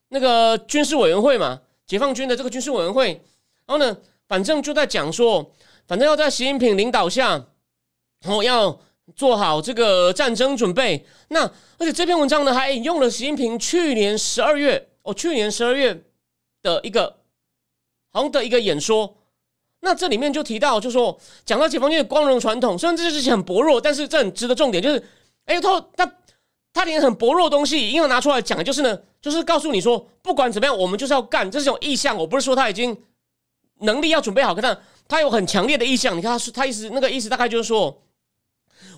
[0.09, 3.21] 那个军事委员会嘛，解放军的这个军事委员会。
[3.67, 3.97] 然后呢，
[4.29, 5.53] 反正就在讲说，
[5.87, 7.31] 反正要在习近平领导下，
[8.21, 8.79] 然后要
[9.17, 11.05] 做好这个战争准备。
[11.29, 11.45] 那
[11.79, 16.05] 而且这篇文章呢，还引用了习近平去年十二月哦，去年十二月
[16.63, 17.17] 的一个
[18.11, 19.17] 好像的一个演说。
[19.85, 25.01] 那这里面就提到，就说讲到解放军的光荣传统，虽然这件事情很薄弱，但是这很值得重点，就是
[25.45, 26.13] 哎，他他
[26.73, 32.17] 他连很薄弱的东西硬要拿出来讲，就是呢，就是告诉你说，不管怎么样，我们就是要干，这是种意向。
[32.17, 32.97] 我不是说他已经
[33.81, 36.17] 能力要准备好，可他他有很强烈的意向。
[36.17, 38.03] 你看他说他意思那个意思大概就是说，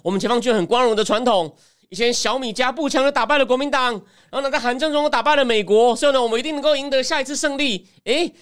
[0.05, 1.53] 我们解放军很光荣的传统，
[1.89, 3.93] 以前小米加步枪就打败了国民党，
[4.31, 7.89] 然后呢在韩战中打败了美国，所以呢我们一定能够赢得下一次胜利。
[8.05, 8.33] 诶。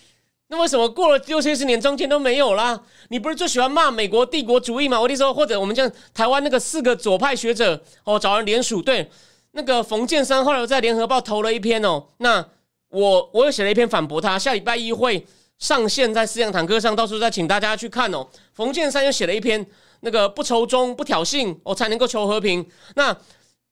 [0.49, 2.79] 那为什么过了六七十年，中间都没有啦？
[3.09, 5.01] 你不是最喜欢骂美国帝国主义吗？
[5.01, 9.11] 我听说，或者我们讲台湾那个四个左派学者哦，找人联署，对
[9.53, 12.05] 那个冯建山后来在联合报投了一篇哦。
[12.19, 12.45] 那
[12.91, 15.27] 我我又写了一篇反驳他，下礼拜一会
[15.59, 18.27] 上线在思想坦克上，到时候再请大家去看哦。
[18.53, 19.67] 冯建山又写了一篇
[20.01, 22.65] 那个不仇中不挑衅哦，才能够求和平。
[22.97, 23.17] 那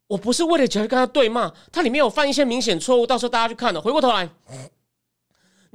[0.08, 3.80] 我不是为了想要跟他对骂，他里面有犯一些明显错误，到时候大家去看哦。
[3.80, 4.28] 回过头来。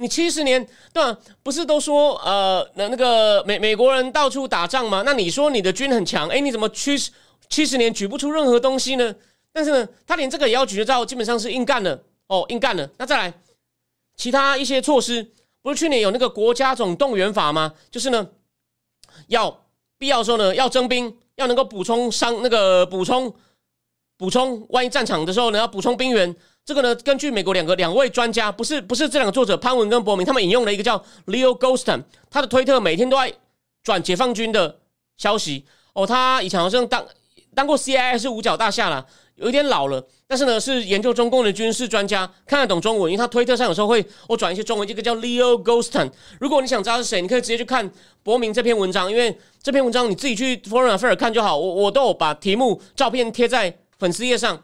[0.00, 1.18] 你七十年对吧？
[1.42, 5.02] 不是都说呃，那那个美美国人到处打仗吗？
[5.04, 7.10] 那你说你的军很强，哎，你怎么七十
[7.48, 9.12] 七十年举不出任何东西呢？
[9.52, 12.88] 但是呢，他连这个也要举得到，基本上是硬干了哦，硬干了。
[12.96, 13.34] 那再来
[14.16, 15.32] 其他一些措施，
[15.62, 17.74] 不是去年有那个国家总动员法吗？
[17.90, 18.28] 就是呢，
[19.26, 19.66] 要
[19.98, 23.34] 必要时候呢要征兵，要能够补充伤那个补充
[24.16, 26.36] 补充，万一战场的时候呢要补充兵员。
[26.68, 33.32] 这个呢，根据美国两个两位专家，不是不是这两个作者潘文跟博明，他们引用了一个叫 Leo Goston，他的推特每天都在
[33.82, 34.76] 转解放军的
[35.16, 36.06] 消息哦。
[36.06, 37.02] 他以前好像当
[37.54, 44.86] 当过 CIA 是五角大厦了，有一点老了，但是呢是研究中共的军事专家，看得懂中文，因为他推特上有时候会我转一些中文。
[44.86, 47.90] 这个叫 Leo Goston，如果你想知道是谁，你可以直接去看
[48.22, 54.62] 博明这篇文章，因为这篇文章你自己去 Foreign Affairs 看就好，我我都有把题目照片贴在粉丝页上。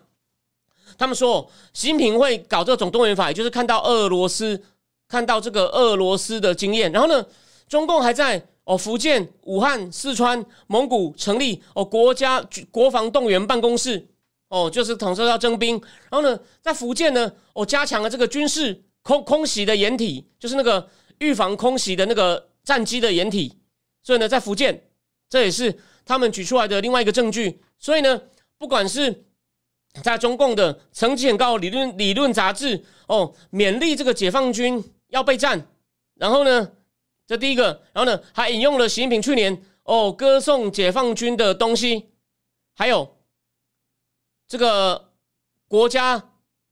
[0.97, 4.63] 他们说，习近平会搞这个总动员法，也就是看到俄罗斯，
[5.09, 6.91] 看到这个俄罗斯的经验。
[6.93, 7.25] 然后呢，
[7.69, 14.07] 中共还在哦福建、武汉、四川、蒙古成立哦国家国防动员办公室，
[14.49, 15.81] 哦就是统说要征兵。
[16.11, 23.59] 然后呢，在福建呢，哦加强了这个军事空空袭的掩体，就是那个预防空袭的那个战机的掩体。
[24.03, 24.83] 所以呢，在福建，
[25.29, 27.61] 这也是他们举出来的另外一个证据。
[27.79, 28.21] 所以呢，
[28.59, 29.25] 不管是
[30.03, 35.69] 在中共的层级很高理论理论杂志哦，勉励这个解放军要备战，
[36.17, 36.73] 然后呢，
[37.27, 42.11] 这第一个，然后呢，还引用了习近平去年哦歌颂解放军的东西，
[42.75, 43.17] 还有
[44.49, 45.13] 这个
[45.69, 46.31] 国家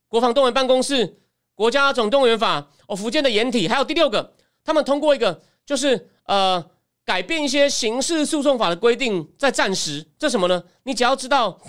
[0.09, 1.21] 国防动员办公室、
[1.55, 6.63] 国家总动员法哦，福建的掩体，还有第六个，他们通过一个就是呃
[7.05, 10.65] 改变一些刑事诉讼法的规定，在战时，这什么呢？
[10.83, 11.61] 你只要知道。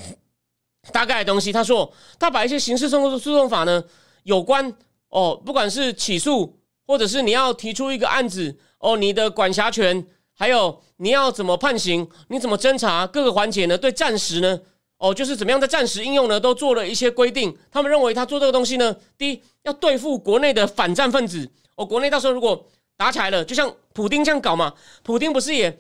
[0.91, 3.83] 大概的东西，他说他把一些刑事诉讼诉讼法呢，
[4.23, 4.73] 有关
[5.09, 13.77] 哦，不管是起诉，或者是你要提出一个案子哦，你的管辖权，还有你要怎么判刑，你怎么侦查各个环节呢？
[13.77, 14.59] 对战时呢，
[14.97, 17.55] 哦，就是怎么样在战时应用呢，都做了一些规定。
[17.71, 22.67] 他们认为他做这个东西呢，第一要对付国内的反战分子哦，国内到时候如果
[22.97, 25.79] 打起来了，就像普丁这样搞嘛，普丁不是也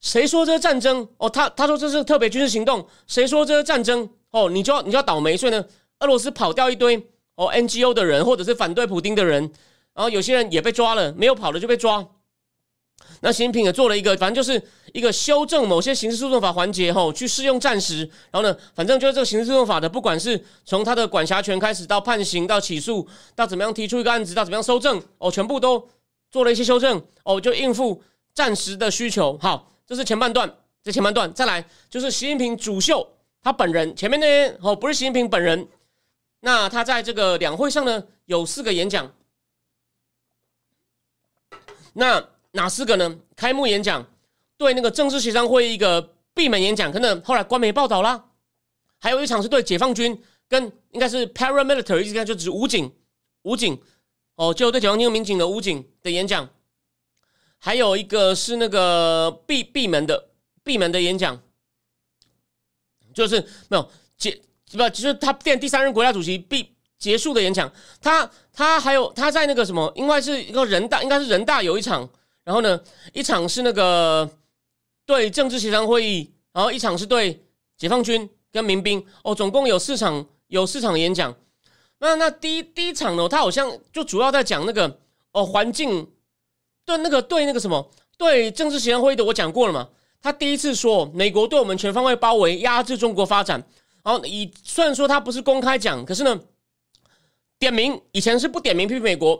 [0.00, 1.30] 谁说这是战争哦？
[1.30, 4.10] 他他说这是特别军事行动，谁说这是战争？
[4.34, 5.64] 哦，你就要你就要倒霉，所以呢，
[6.00, 6.96] 俄罗斯跑掉一堆
[7.36, 9.40] 哦 NGO 的人，或者是反对普京的人，
[9.94, 12.04] 然后有些人也被抓了，没有跑的就被抓。
[13.20, 14.60] 那习近平也做了一个，反正就是
[14.92, 17.98] 一个修正某些刑事诉讼法环节，吼，去适用暂时。
[18.32, 25.88] 然后呢，反正就是这个刑事诉讼法的，不管是从他的管辖权开始，到判刑，到起诉，到怎么样提出一个案子，到怎么样收证，哦，全部都
[26.32, 28.02] 做了一些修正，哦，就应付
[28.34, 29.38] 暂时的需求。
[29.40, 33.08] 好，这是前半段，这前半段再来就是习近平主秀。
[33.44, 35.68] 他本人前面那些哦，不是习近平本人。
[36.40, 39.14] 那他在这个两会上呢，有四个演讲。
[41.92, 43.18] 那哪四个呢？
[43.36, 44.04] 开幕演讲，
[44.56, 48.24] 对那个政治协商会议一个闭门演讲，可能后来官媒报道啦。
[48.98, 50.18] 还有一场是对解放军
[50.48, 52.90] 跟应该是 paramilitary，应该就指武警，
[53.42, 53.78] 武警
[54.36, 56.48] 哦，就对解放军民警的武警的演讲。
[57.58, 60.30] 还有一个是那个闭闭门的
[60.62, 61.38] 闭门的演讲。
[63.14, 64.38] 就是没有结
[64.72, 67.72] 不，就是他变第三任国家主席必结束的演讲。
[68.02, 72.08] 他他还有他在那个什么，应该是一个人大，应该是人大有一场。
[72.42, 72.78] 然后呢，
[73.14, 74.28] 一场是那个
[75.06, 77.42] 对政治协商会议，然后一场是对
[77.78, 81.34] 解放军跟民兵哦，总共有四场有四场演讲。
[82.00, 84.98] 那那第一第一场呢，他好像就主要在讲那个
[85.32, 86.06] 哦环境，
[86.84, 89.88] 对那个对那个什么对政治协商会议的，我讲过了嘛。
[90.24, 93.62] 他第一次说美国对我们全方位包围，压制中国发展。
[94.02, 96.40] 然后以虽然说他不是公开讲，可是呢，
[97.58, 99.38] 点名以前是不点名批评美国，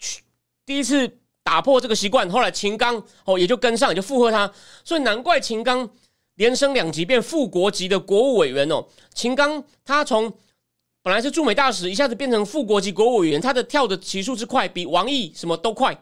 [0.00, 0.24] 去
[0.66, 1.08] 第一次
[1.44, 2.28] 打破这个习惯。
[2.28, 4.52] 后来秦刚哦也就跟上，也就附和他。
[4.84, 5.88] 所以难怪秦刚
[6.34, 8.84] 连升两级变副国级的国务委员哦。
[9.14, 10.32] 秦刚他从
[11.04, 15.96] 本来是驻美大使，一下子变成副国级国务委员，他的跳的级数之快，比王毅什么都快。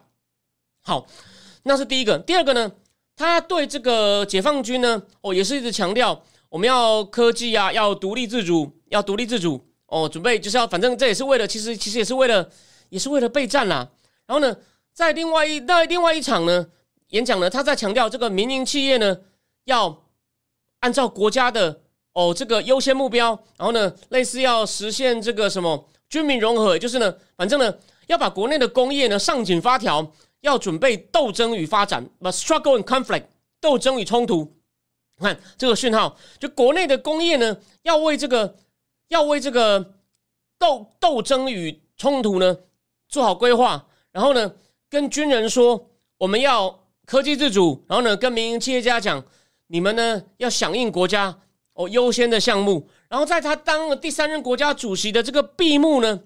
[0.81, 1.07] 好，
[1.65, 2.19] 那是第一个。
[2.19, 2.73] 第二个呢，
[3.23, 12.49] 他对这个解放军呢，哦，也是一直强调我们要科技啊，要独立自主，要独立自主哦，准备就是要，反正这也是为了，其实其实也是为了，
[12.89, 13.89] 也是为了备战啦。
[14.27, 14.57] 然后呢，
[14.93, 16.67] 在另外一在另外一场呢
[17.09, 19.19] 演讲呢，他在强调这个民营企业呢
[19.65, 20.03] 要
[20.81, 21.81] 按照国家的。
[22.15, 27.75] 哦，这个优先目标，然后呢，类似要实现这个什么军民融合，就是呢，反正呢，
[28.07, 30.13] 要把国内的工业呢上紧发条，
[30.43, 33.25] 要准备斗争与发展，把 struggle and conflict
[33.61, 34.55] 斗争与冲突。
[35.17, 38.55] 你看这个讯号，就国内的工业呢，要为这个
[39.09, 39.95] 要为这个
[40.59, 42.57] 斗斗争与冲突呢
[43.09, 44.55] 做好规划，然后呢，
[44.91, 49.25] 跟军人说我们要科技自主，然后呢，跟民营企业家讲，
[49.69, 51.39] 你们呢要响应国家。
[51.75, 56.21] 哦，优先的项目，然后在他当了第三任国家主席的这个闭幕呢，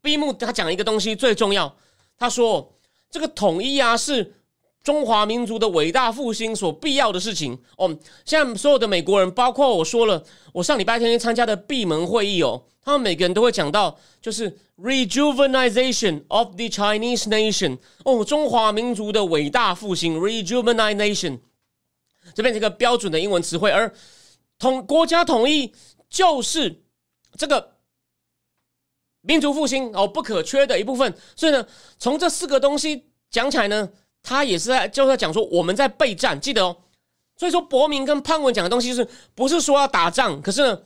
[0.00, 1.76] 闭幕他讲一个东西最重要，
[2.16, 2.73] 他说
[3.14, 4.34] 这个统一啊是
[4.82, 7.56] 中华民族的伟大复兴所必要的事情。
[7.78, 21.38] 哦，现在所有的美国人，包括我说了，我上礼拜天参加的闭门会议哦，他们每个人都会讲到，就是 rejuvenation of the Chinese nation，哦，中华民族的伟大复兴 rejuvenation，
[22.34, 23.94] 这边这个标准的英文词汇，而
[24.58, 25.72] 统国家统一
[26.10, 26.82] 就是
[27.38, 27.73] 这个
[29.26, 31.66] 民族复兴哦不可缺的一部分，所以呢，
[31.98, 33.88] 从这四个东西讲起来呢，
[34.22, 36.76] 他也是在就是在讲说我们在备战，记得哦。
[37.36, 40.40] 所以说，伯明跟潘文讲的东西是不是说要打仗？
[40.40, 40.78] 可是呢，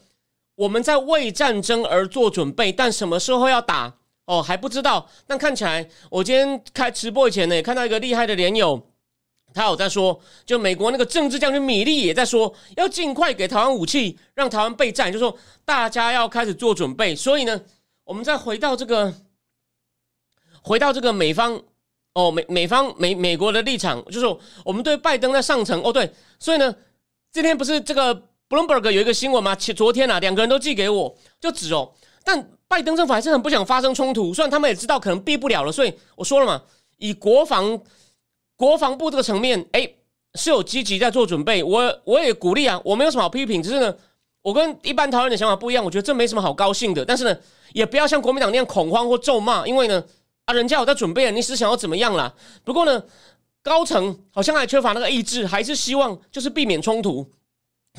[0.55, 3.93] 我们在为战争而做准备，但什么时候要打
[4.25, 5.07] 哦还不知道。
[5.27, 8.83] 但看起来，我今天开直播以前呢，也看到一个厉害的连友。
[9.53, 17.15] 他有在说，就美国那个政治将军米利也在说，要尽快给台湾武器，让台湾备战，就说大家要开始做准备。
[17.15, 17.61] 所以呢，
[18.09, 19.13] 我们再回到这个，
[20.63, 21.63] 回到这个美方
[22.15, 24.27] 哦，美美方美美国的立场，就是
[24.65, 26.75] 我们对拜登在上层哦，对，所以呢，
[27.31, 28.15] 今天不是这个
[28.49, 29.55] Bloomberg 有一个新闻吗？
[29.55, 31.93] 前昨天啊，两个人都寄给我，就指哦，
[32.25, 36.63] 但拜登政府还是很不想发生冲突，虽然他们也知道可能避不了了，所以我说了嘛，
[36.97, 37.79] 以国防。
[38.57, 39.89] 国防部这个层面，哎，
[40.35, 41.63] 是有积极在做准备。
[41.63, 43.97] 我我也鼓励啊，我没有什么好批评，只是呢，
[44.43, 47.05] 我跟一般台湾人的想法不一样，我觉得这没什么好高兴的。
[47.05, 47.37] 但是呢，
[47.73, 50.03] 也不要像国民党那样恐慌或咒骂，因为呢，
[50.45, 52.33] 啊，人家有在准备啊，你是想要怎么样啦？
[52.65, 53.03] 不过呢，
[53.63, 57.29] 高层好像还缺乏那个意志，还是希望就是避免冲突。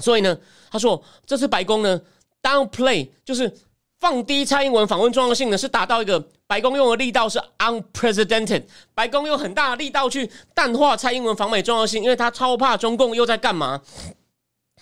[0.01, 0.37] 所以呢，
[0.71, 2.01] 他说这次白宫呢
[2.41, 3.53] ，downplay 就是
[3.99, 6.23] 放低蔡英文访问重要性呢，是达到一个。
[6.49, 8.63] 白宫用的力道是 unprecedented，
[8.95, 13.79] 白宫用很大的力道去淡化蔡英文访美重要性，因为他超怕中共又在干嘛。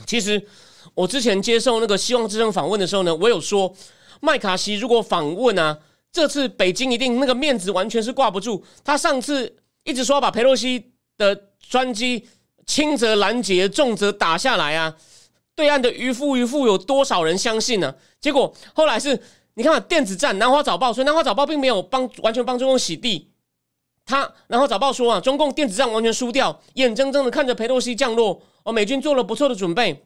[0.06, 0.42] 其实
[0.98, 3.72] 我之前接受那个希望之声访问的时候呢，我有说
[4.20, 5.78] 麦卡锡如果访问啊，
[6.12, 8.66] 这次北京一定那个面子完全是挂不住。
[8.84, 12.28] 他上次一直说要把佩洛西的专机
[12.66, 14.96] 轻则拦截，重则打下来啊，
[15.56, 17.94] 对岸的渔夫渔妇有多少人相信呢？
[18.20, 19.22] 结果后来是。
[19.60, 23.32] 你看电子战《南华早报》，所以《南华早报》并没有帮完全帮中共洗地。
[24.06, 30.06] 他《南华早报》说啊，中共电子战完全输掉，眼睁睁的看着佩洛西降落，哦，美军做了不错的准备，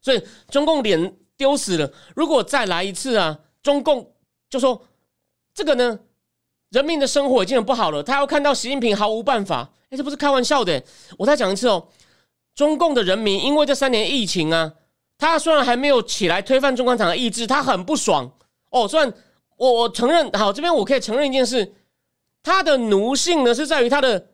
[0.00, 1.90] 所以中共脸丢死了。
[2.14, 4.12] 如果再来一次啊，中共
[4.48, 4.80] 就说
[5.54, 5.98] 这个呢，
[6.70, 9.70] 人民的生活已经很不好了，他要看到习近平毫无办法。
[9.90, 10.82] 哎，这不是开玩笑的。
[11.18, 11.88] 我再讲一次哦，
[12.54, 14.72] 中共的人民因为这三年疫情啊，
[15.18, 18.30] 他虽然还没有起来推翻中共党的意志，他很不爽。
[18.70, 19.12] 哦，虽然
[19.56, 21.74] 我我承认，好，这边我可以承认一件事，
[22.42, 24.28] 他的奴性呢是在于他的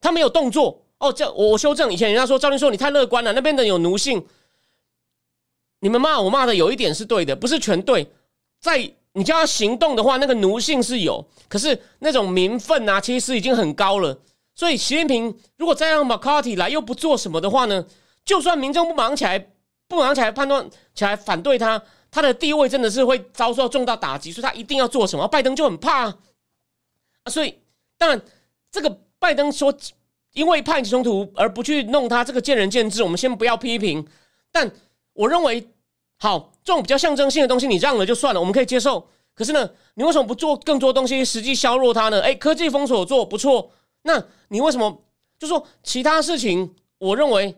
[0.00, 0.86] 他没有动作。
[0.98, 4.24] 哦，这我我修正，以前人家说赵林说你太乐观了，那边的有奴性。
[5.84, 8.10] 你们骂我骂的有一点是对的，不是全对。
[8.58, 14.18] 在你叫他行动的话，那个奴性是有，可是那种民愤啊，其实已经很高了。
[14.54, 17.84] 所以习近平如果再让马卡蒂来又不做什么的话呢，
[18.24, 19.38] 就算民众不忙起来，
[19.86, 21.82] 不忙起来判断起来反对他。
[22.10, 25.28] 他的地位真的是会遭受重大打击，所以他一定要做什么？
[25.28, 26.16] 拜登就很怕啊，
[27.26, 27.58] 所以
[27.98, 28.18] 当然
[28.72, 29.76] 这个拜登说
[30.32, 34.06] 因为派起冲突而不去弄他，这个见仁见智，我们先不要批评。
[34.50, 34.70] 但
[35.12, 35.68] 我认为
[36.24, 39.06] 好，这种比较象征性的东西你让了就算了，我们可以接受。
[39.34, 42.22] 可是呢，你为什么不做更多东西，实际削弱它呢？
[42.22, 43.70] 哎，科技封锁做不错，
[44.04, 45.02] 那你为什么
[45.38, 46.74] 就说其他事情？
[46.96, 47.54] 我认为，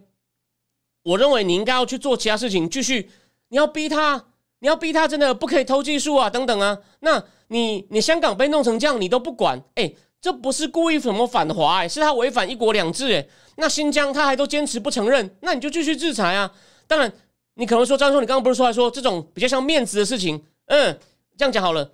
[1.04, 3.08] 我认为你应该要去做其他事情，继续
[3.50, 4.24] 你要逼他，
[4.58, 6.76] 你要逼他真的不可以偷技术啊，等等啊。
[6.98, 16.50] 那你你香港被弄成这样，你都不管，哎，这不是故意什么反华，哎，是他违反一国两制，哎，那新疆他还都坚持不承认，那你就继续制裁啊。
[16.88, 17.12] 当然，
[17.56, 20.98] 你可能说张叔，你刚刚不是说来说这种比较像面子的事情，嗯。
[21.38, 21.92] 这样讲好了，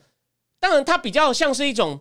[0.61, 1.99] 当然它比较像是一种，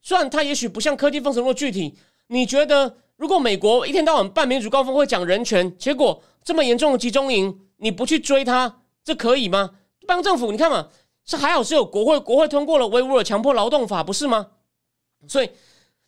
[0.00, 1.98] 虽然它也许不像科技封锁那么具体。
[2.28, 9.70] 你觉得如果美国一天到晚办民主高峰会讲人权，结果这么严重的集中营，你不去追它，这可以吗？
[10.06, 10.90] 邦政府你看嘛，
[11.24, 14.50] 是还好是有国会，国会通过了维吾尔强迫劳动法，不是吗？
[15.26, 15.50] 所以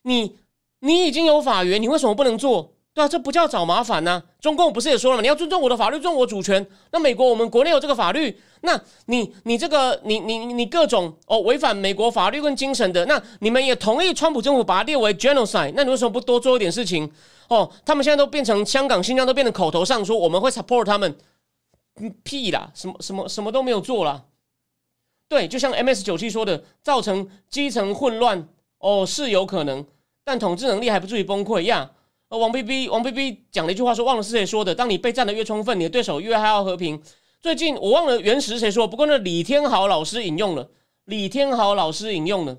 [0.02, 0.38] 你
[0.78, 2.73] 你已经有法源，你为什么不能做？
[2.94, 4.22] 对啊，这不叫找麻烦呐！
[4.40, 5.20] 中共不是也说了吗？
[5.20, 6.64] 你要尊重我的法律，尊重我主权。
[6.92, 15.72] 那美国，我们国内有这个法律，那你你这个你你你各种哦违反美国法律跟精神的，那你们也同意川普政府把它列为 genocide？
[15.74, 17.10] 那你为什么不多做一点事情？
[17.48, 21.16] 哦，他们现在都变成香港、新疆都变成口头上说我们会 support 他们，
[22.00, 24.24] 嗯屁啦，什么什么什么都没有做了。
[25.28, 28.46] 对，就像 MS 九七说的，造成基层混乱
[28.78, 29.84] 哦是有可能，
[30.24, 31.90] 但统治能力还不至于崩溃呀。
[32.38, 34.74] 王 B B 王 B B 讲了一句话，说忘了是谁说的。
[34.74, 37.02] 当你被占的越充分，你的对手越还要和平。
[37.40, 40.70] 最近我忘了原始谁说，不过那李天豪老师引用了，
[41.04, 42.58] 李天豪老师引用了。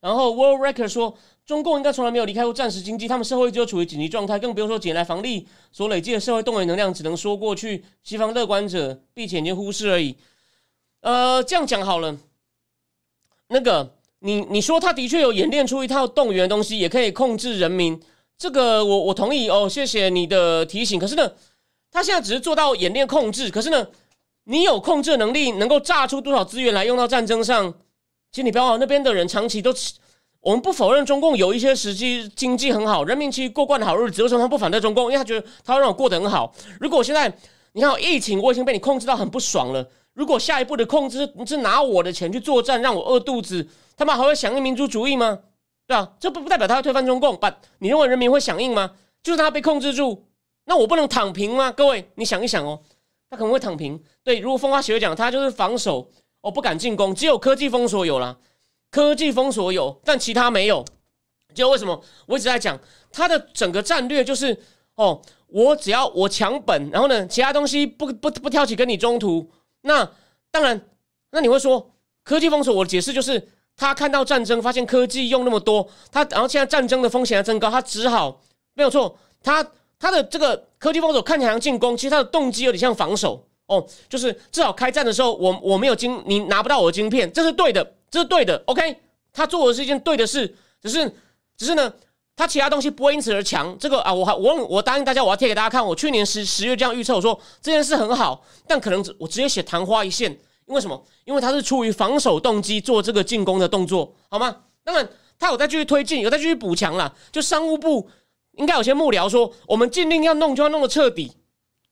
[0.00, 10.16] 然后 World Record 说，中共应该从来没有离开过战时经济，他们社会就处于紧急状态，更不用说捡来防力所累积的社会动员能量，只能说过去西方乐观者并且已经忽视而已。
[11.00, 12.16] 呃，这样讲好了，
[13.48, 13.97] 那个。
[14.20, 18.00] 你你说他的确有演练出一套动员的东西，也可以控制人民，
[18.36, 20.98] 这个我我同意哦，谢谢你的提醒。
[20.98, 21.30] 可是呢，
[21.90, 23.86] 他现在只是做到演练控制，可是呢，
[24.44, 27.72] 你有控制能力，能够炸出多少资源来用到战争上？
[28.32, 29.72] 其实你不要忘，那边的人长期都，
[30.40, 35.04] 我们不否认中共有一些时机经济很好，人民其实过惯的好日子，为什么他不反对中共？
[35.04, 36.52] 因为他觉得他会让我过得很好。
[36.80, 37.32] 如果现在
[37.72, 39.88] 你看疫情，我已经被你控制到很不爽了。
[40.12, 43.66] 如果下一步的控制是拿我的钱去作战，让我饿肚子，
[43.98, 45.40] 他们还会响应民族主义吗？
[45.86, 47.36] 对啊，这不不代表他要推翻中共。
[47.36, 48.92] 把你认为人民会响应吗？
[49.22, 50.26] 就是他被控制住，
[50.66, 51.72] 那我不能躺平吗？
[51.72, 52.80] 各位，你想一想哦，
[53.28, 54.00] 他可能会躺平。
[54.22, 56.08] 对，如果风花雪月讲，他就是防守，
[56.40, 58.38] 我不敢进攻，只有科技封锁有了，
[58.90, 60.84] 科技封锁有，但其他没有。
[61.54, 62.78] 就为什么我一直在讲
[63.10, 64.56] 他的整个战略就是
[64.94, 69.50] 哦，我只要我抢本，然后呢，其他东西不不不挑起跟你中途。
[69.80, 70.08] 那
[70.50, 70.88] 当然，
[71.30, 72.74] 那你会说科技封锁？
[72.74, 73.48] 我的解释就是，
[73.78, 78.38] 他看到战争，发现科技用那么多，他然后现在战争的风险增高，他只好
[78.74, 79.16] 没有错。
[79.42, 79.64] 他
[79.98, 88.62] 他的这个科技封锁看起来像进攻，其实他的动机有点像防守哦，就是至少开战的时候，我我没有晶，你拿不到我的晶片，这是对的，这是对的。
[88.66, 88.98] OK，
[89.32, 90.52] 他做的是一件对的事，
[90.82, 91.10] 只是
[91.56, 91.90] 只是呢。
[92.36, 95.84] 他其他东西不会因此而强，这个啊，我还我我答应大家，我要贴给大家看。
[95.84, 100.38] 我去年十十月这样预测，我说这件事很好，但可能我直接写昙花一现，
[100.68, 101.02] 因为什么？
[101.24, 104.54] 因为他是出于防守动机做这个进攻的动作，好吗？
[104.84, 105.08] 当然，
[105.38, 107.14] 他有在继续推进，有在继续补强了。
[107.32, 108.08] 就商务部
[108.52, 111.32] 应该有些幕僚说，我们尽力要弄，就要弄得彻底，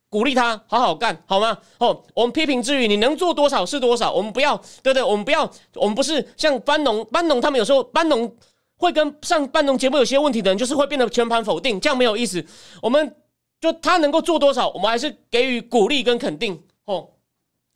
[0.08, 1.58] 鼓励他好好干，好吗？
[1.78, 8.36] 哦，我们批评之余，你能做多少是多少，我们不要，对不对，我们不要，我们不是像班农班农他们有时候班农。
[8.78, 12.44] 会跟上班农节目有些问题的人，就是会变得全盘否定，这样没有意思。
[12.82, 13.16] 我们
[13.58, 16.62] 就他能够做多少，我们还是给予鼓励跟肯定。
[16.84, 17.08] 哦，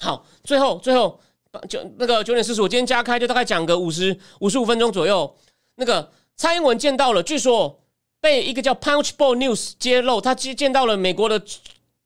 [0.00, 1.20] 好，最后最后
[1.68, 5.36] 九那个九点四十，我今天加开就大概讲个五十五十五分钟左右。
[5.76, 7.80] 那个蔡英文见到了，据说
[8.20, 11.40] 被一个叫 Punchbowl News 揭露，他接见到了美国的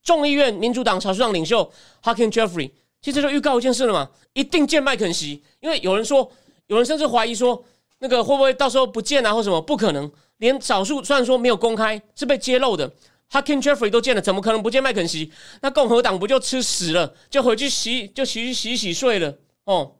[0.02, 1.62] 众议院民主党少数党领袖
[2.02, 2.70] h a k i n Jeffrey。
[3.00, 6.30] 其实就预告一件事了嘛，一定见麦肯锡，因为有人说，
[6.66, 7.64] 有人甚至怀疑说。
[8.00, 9.58] 那个会不会到时候不见啊，或什么？
[9.62, 12.90] 不可能，连少数虽然说没有公开，是被揭露的
[13.34, 15.32] ，Hakim Jeffrey 都见了，怎么可能不见麦肯锡？
[15.60, 17.16] 那共和党不就吃屎了？
[17.28, 19.36] 就回去洗，就洗洗洗睡了。
[19.64, 19.96] 哦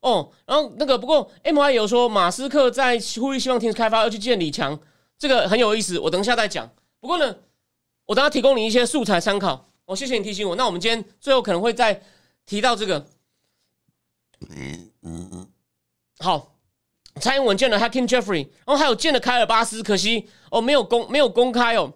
[0.00, 4.78] 哦，然后那个不过 M I 有说马斯克在呼吁希望停止开发，要去见李强，
[5.16, 6.68] 这个很有意思，我等一下再讲。
[6.98, 7.36] 不过呢，
[8.06, 9.68] 我等下提供你一些素材参考。
[9.86, 10.56] 哦，谢谢你提醒我。
[10.56, 12.02] 那我们今天最后可能会再
[12.44, 13.06] 提到这个。
[14.50, 15.48] 嗯嗯嗯。
[16.18, 16.57] 好，
[17.18, 21.92] 蔡英文见了 Hakim Jeffrey，然后还有见了凯尔巴斯，可惜哦，没有公没有公开哦，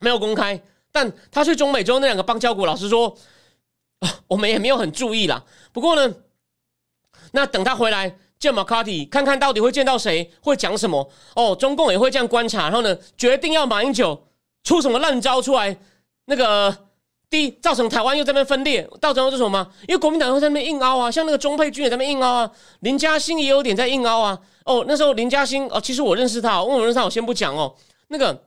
[0.00, 0.60] 没有公开。
[0.92, 3.16] 但他去中美洲那两个邦交国，老实说，
[4.26, 5.44] 我们也没有很注意啦。
[5.72, 6.14] 不过呢，
[7.32, 11.54] 那等他回来见 McCarthy，看看到底会见到谁，会讲什么哦。
[11.54, 14.26] 中共也会这样观察，然后呢，决定要马英九
[14.64, 15.76] 出什么烂招出来，
[16.24, 16.88] 那个
[17.30, 19.64] 第一造成台湾又在那边分裂，造成是什么？
[19.86, 22.50] 因为国民党会在那边硬凹啊，像那个中佩君也在那边硬凹啊，
[22.80, 24.36] 林嘉欣也有点在硬凹啊。
[24.64, 27.72] 哦，那时候林嘉欣哦，其实我认识他，问我认识他，我先不讲哦。
[28.08, 28.46] 那个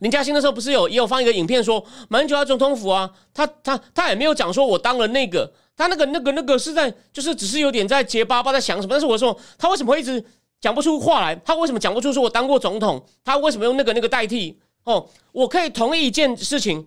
[0.00, 10.22] 林嘉欣那时候不是有也有放一个影片说马英九要总统府啊，他他他也没有讲说我当了那个，他那个那个那个是在就是只是有点在结巴巴在想什么，但是我说他为什么会一直
[10.60, 11.34] 讲不出话来？
[11.36, 13.02] 他为什么讲不出说我当过总统？
[13.24, 14.60] 他为什么用那个那个代替？
[14.84, 16.86] 哦，我可以同意一件事情。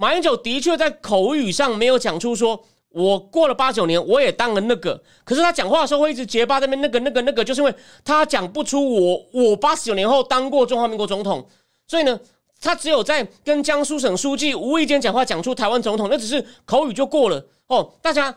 [0.00, 7.74] 马英九的确在口语上没有讲出说，我过了八九年我也当了那个，可是他讲话的时候会一直结巴在，那边那个那个那个，就是因为
[8.04, 11.44] 他讲不出我我八十九年后当过中华民国总统，
[11.88, 12.18] 所以呢，
[12.60, 18.32] 他只有在跟江苏省书记无意间讲话讲出台湾总统，那只是口语就过了哦，大家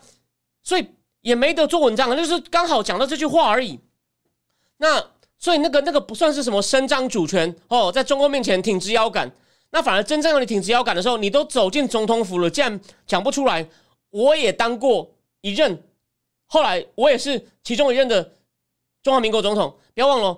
[0.64, 0.88] 所以
[1.22, 3.80] 也没得做文章，就是刚好讲到这句话而已。
[4.78, 5.00] 那
[5.38, 9.32] 所以那个那个不算是什么伸张主权哦，在中国面前挺直腰杆。
[9.72, 13.68] 那反而真正让你挺直腰杆的时候，你都走进总统府了，竟然讲不出来。
[14.10, 15.10] 我也当过
[15.40, 15.82] 一任，
[16.48, 18.34] 后来我也是其中一任的
[19.02, 19.74] 中华民国总统。
[19.94, 20.38] 不要忘了，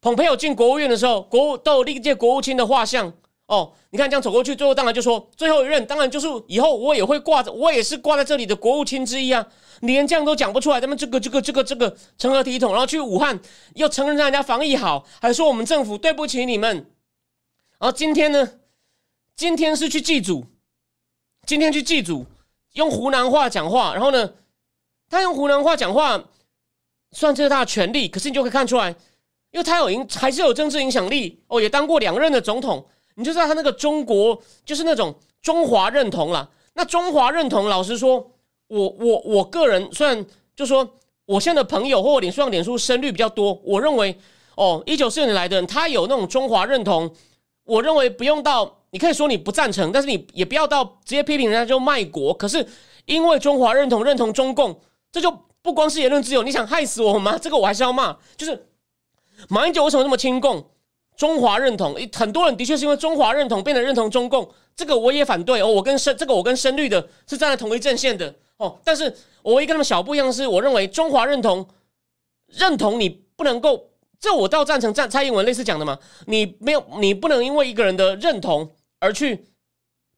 [0.00, 3.12] 蓬佩奥进国务院的时候，国务都有历届国务卿的画像。
[3.46, 9.44] 哦，你看这样走过去，最后当然就说最后一任，当然就是以后我也会挂着，我也是挂在这里的国务卿之一啊。
[9.80, 12.70] 你连这样都讲不出来，咱们这个这个这个这个成何体统？
[12.70, 13.40] 然后去武汉
[13.74, 16.76] 又承认人家防疫好，还说我们政府对不起你们。
[17.80, 18.48] 然后今天呢？
[19.38, 20.44] 今天是去祭祖，
[21.46, 22.26] 今天去祭祖，
[22.72, 24.32] 用湖南话讲话，然后呢，
[25.08, 26.24] 他用湖南话讲话，
[27.12, 28.88] 算这是他的权利，可是你就可以看出来，
[29.52, 32.84] 因为他有影，还是有政治影响力哦，也当过两任的总统，
[33.14, 36.50] 你就知道他那个中国就是那种中华认同了。
[36.74, 38.32] 那中华认同，老实说，
[38.66, 40.26] 我我我个人虽然
[40.56, 44.18] 就说我现在的朋友或脸书上脸书声率比较多，我认为
[44.56, 47.08] 哦，一九四六年来的人，他有那种中华认同，
[47.68, 48.74] 我认为不用到。
[48.90, 52.32] 你可以说你不赞成，但是你也不要到直接批评人家就卖国。
[52.32, 52.66] 可是
[53.04, 54.80] 因为中华认同、认同中共，
[55.12, 56.42] 这就不光是言论自由。
[56.42, 57.38] 你想害死我吗？
[57.38, 58.16] 这个我还是要骂。
[58.34, 58.66] 就是
[59.48, 60.70] 马英九为什么这么亲共？
[61.18, 65.66] 中华认同，很多人的确是因为中华认同变得认同中共，这个我也反对哦。
[65.66, 68.78] 我跟深这个我跟深绿的是站在同一阵线的哦。
[68.82, 71.68] 但是我唯一跟他们小不一样是，我认为中华认同
[72.46, 73.87] 认同你不能够，
[74.20, 75.98] 这我倒赞成蔡蔡英文类似讲的嘛。
[76.26, 78.74] 你没有，你不能因为一个人的认同。
[79.00, 79.46] 而去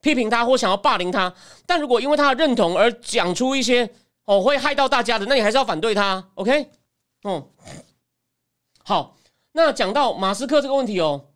[0.01, 1.34] 批评他或想要霸凌他，
[1.66, 3.90] 但如果因为他的认同而讲出一些
[4.24, 6.70] 哦会害到大家的，那你还是要反对他，OK？
[7.24, 7.51] 哦，
[8.82, 9.18] 好，
[9.53, 11.26] 那讲到马斯克这个问题哦，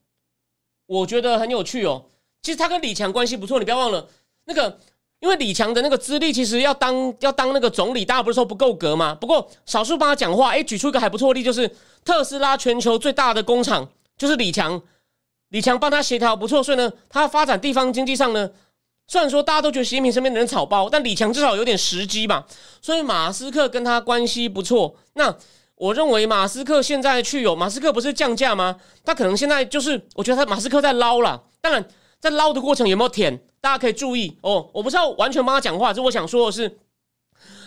[0.86, 2.06] 我觉得很有趣哦。
[2.40, 4.08] 其实他跟李强关系不错，你不要忘了
[4.46, 4.80] 那个，
[5.24, 9.16] 因为李强的那个资历其实要当要当那个总理，大家不是说不够格吗？
[9.18, 11.66] 不过少数帮他讲话，哎，举出一个还不错的例，就是
[12.04, 14.82] 特斯拉全球最大的工厂就是李强。
[15.48, 18.50] 李强帮他协调不错，所以呢，他发展地方经济上呢，
[19.06, 22.44] 虽然说大家都觉得习近平身边的人草包，但李强至少有点时机吧。
[22.82, 24.94] 所以马斯克跟他关系不错。
[25.14, 25.34] 那
[25.76, 28.76] 我认为马斯克现在去有马斯克不是降价吗？
[29.02, 31.44] 他可能现在就是，我觉得他马斯克在捞了。
[31.62, 31.82] 当然，
[32.20, 34.68] 在捞的过程有没有舔，大家可以注意哦。
[34.74, 36.78] 我不知道完全帮他讲话，就我想说的是。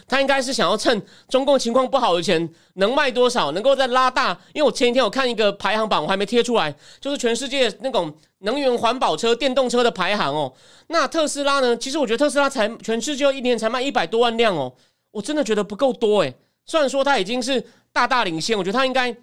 [0.10, 4.32] 他应该是想要趁中共情况不好的前能卖多少，能够再拉大。
[4.54, 10.54] 因为我前几天我看一个排行榜，我还没贴出来，就是全世界那种能源环保车、电动车的排行哦。
[10.88, 11.76] 那特斯拉呢？
[11.76, 14.74] 其实我觉得特斯拉才全世界一年才卖一百多万辆哦，
[15.12, 16.34] 我真的觉得不够多诶。
[16.66, 19.14] 虽然说它已经是大大领先，我觉得它应该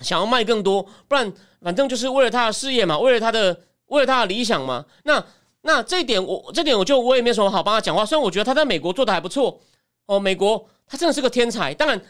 [0.00, 1.30] 想要卖更多，不然
[1.60, 4.86] 反正就是为了他的事业嘛，为了他的为了他的理想嘛。
[5.04, 5.22] 那
[5.66, 8.06] 那这一点我这点我就我也没什么好帮他讲话。
[8.06, 9.60] 虽然我觉得他在美国做的还不错。
[10.06, 11.74] 哦，美国他真的是个天才。
[11.74, 12.00] 当然，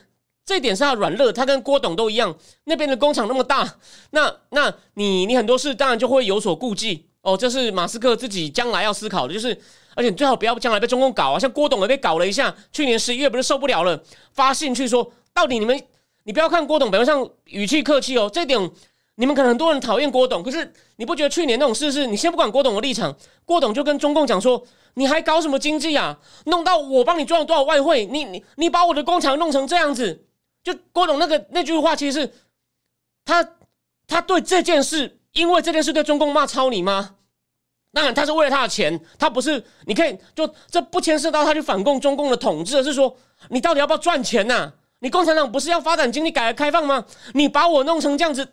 [0.44, 2.36] 这一点是他软弱，他跟郭董都一样。
[2.64, 3.78] 那边的工厂那么大，
[4.12, 7.07] 那那你你很多事当然就会有所顾忌。
[7.22, 9.59] 哦，这是马斯克自己将来要思考的，就是
[9.94, 11.38] 而且最好不要将来被中共搞啊。
[11.38, 14.00] 像郭董也被搞了一下，去年十一月不是受不了了，
[14.34, 15.82] 发信去说，到底你们
[16.24, 18.70] 你不要看郭董表面上语气客气哦，这点
[19.17, 22.07] 你们可能很多人讨厌郭董，可是你不觉得去年那种事是？
[22.07, 23.14] 你先不管郭董的立场，
[23.45, 24.67] 郭董就跟中共讲说。
[24.99, 26.19] 你还搞什么经济啊？
[26.47, 28.07] 弄到我帮你赚了多少外汇？
[28.07, 30.25] 你你你把我的工厂弄成这样子，
[30.64, 32.33] 就郭董那个那句话，其实是
[33.27, 33.47] 他
[34.07, 37.17] 他对这件事，因为这件事对中共骂超你吗？
[37.93, 39.62] 当然，他是为了他的钱，他不是。
[39.85, 43.14] 你可以就这不牵涉到他去反共中共的统治，而是说
[43.51, 44.73] 你到底要不要赚钱呐？
[45.01, 47.05] 你共产党不是要发展经济、改革开放吗？
[47.35, 48.49] 你把我弄成这样子，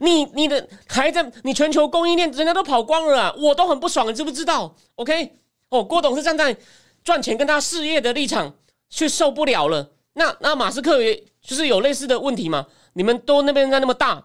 [0.00, 5.36] 你你的还在你全球供应链，人家都跑光了，我都很不爽，你知不知道？OK。
[5.68, 6.54] 哦，郭董是站在
[7.02, 8.54] 赚钱跟他事业的立场，
[8.90, 9.90] 却受不了了。
[10.12, 12.66] 那那马斯克也就是有类似的问题嘛？
[12.92, 14.22] 你们都那边在那么大，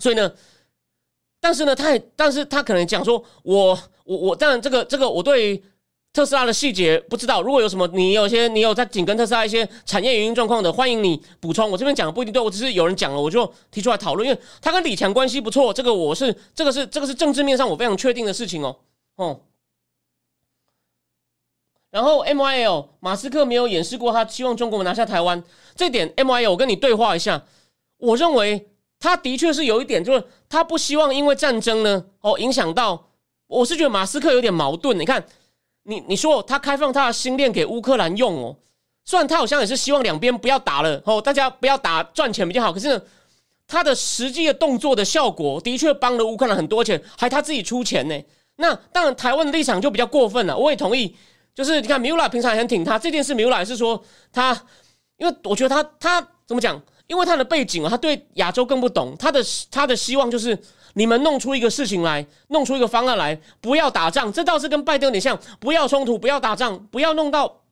[0.00, 0.32] 所以呢，
[1.40, 5.62] 但是呢，他也，但是他可能讲说，我我我当然这个这个我对
[6.12, 11.70] 特斯拉的细节不知道，如果有什么你有些你有在紧跟特斯拉一些产业原因状况的，欢迎你补充。
[11.70, 18.76] 我这边讲的不一定对，我只是有人讲了，我就提出来讨论，因为他跟李强关系不错，这个我是这个是这个是政治面上我非常确定的事情哦
[19.16, 19.40] 哦。
[21.90, 25.42] 然后 M I L 马斯克没有演示过他希望中国拿下台湾
[25.74, 27.42] 这点，M I L 我跟你对话一下，
[27.96, 33.08] 我认为他的确是有一点，就是他不希望因为战争呢哦影响到，
[33.46, 34.98] 我是觉得马斯克有点矛盾。
[34.98, 35.22] 你看，
[35.84, 38.56] 你你说他开放他的星链给乌克兰用哦，
[39.04, 43.00] 虽然他好像也是希望两边不要打了哦，大家不要打赚钱比较好，可是，
[43.66, 48.14] 他的实际的动作的效果的确帮了乌克兰很多钱，还他自己出钱呢。
[48.56, 51.16] 那当然台湾的立场就比较过分了，我也同意。
[51.54, 53.34] 就是你看，米拉平常也很挺他这件事。
[53.34, 54.02] 米拉是说
[54.32, 54.52] 他，
[55.16, 56.80] 因为我觉得他他怎么讲？
[57.08, 59.14] 因为他的背景啊，他对亚洲更不懂。
[59.18, 60.58] 他的他的希望就是
[60.94, 64.32] 你们弄出一个事情来，弄出一个方案来，不要打仗。
[64.32, 67.62] 这倒是跟拜登有点像，不要冲突，不要打仗，不要弄到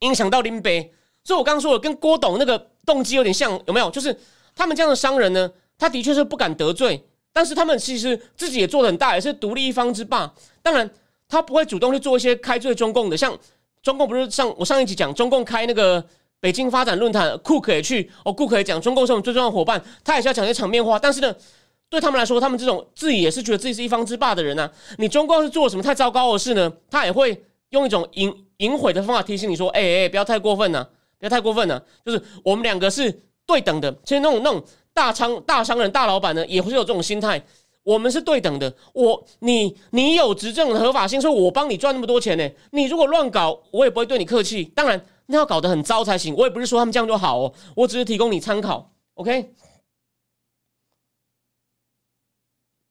[0.00, 0.92] 影响到林北。
[1.24, 3.90] 所以我刚刚说的跟郭董那个动机有点像，有没有？
[3.90, 4.18] 就是
[4.54, 10.32] 他们这样的商人呢，他的确是不敢得罪，但是他们其实自己也做的很大，也是独立一方之霸。
[10.62, 10.90] 当然。
[11.26, 13.36] 他不会主动去做一些开罪中共的，像
[13.82, 16.04] 中共不是上我上一集讲中共开那个
[16.38, 20.98] 北京发展论坛，库克也去哦，库克也讲中共是我们最重要的伙伴，他也是要讲一些场面话。
[20.98, 21.34] 但是呢，
[21.94, 26.72] 对他们来说，他们这种自己也是觉得自己是一方之霸的人呢，你中共是做什么太糟糕的事呢？
[26.90, 30.84] 他也会用一种隐隐晦的方法提醒你说：“哎哎，不要太过分了，
[31.18, 33.92] 不要太过分了。”就是我们两个是对等的。
[34.04, 37.42] 其实那种那种大商大商人、大老板呢，也会有这种心态。
[37.82, 42.50] 我们是对等的，我你你有执政的合法性，所以我帮你赚那么多钱呢。
[42.70, 44.64] 你如果乱搞，我也不会对你客气。
[44.74, 46.34] 当然，那要搞得很糟才行。
[46.34, 48.90] 我也不是说他们这样就好哦，我只是提供你参考。
[49.14, 49.50] OK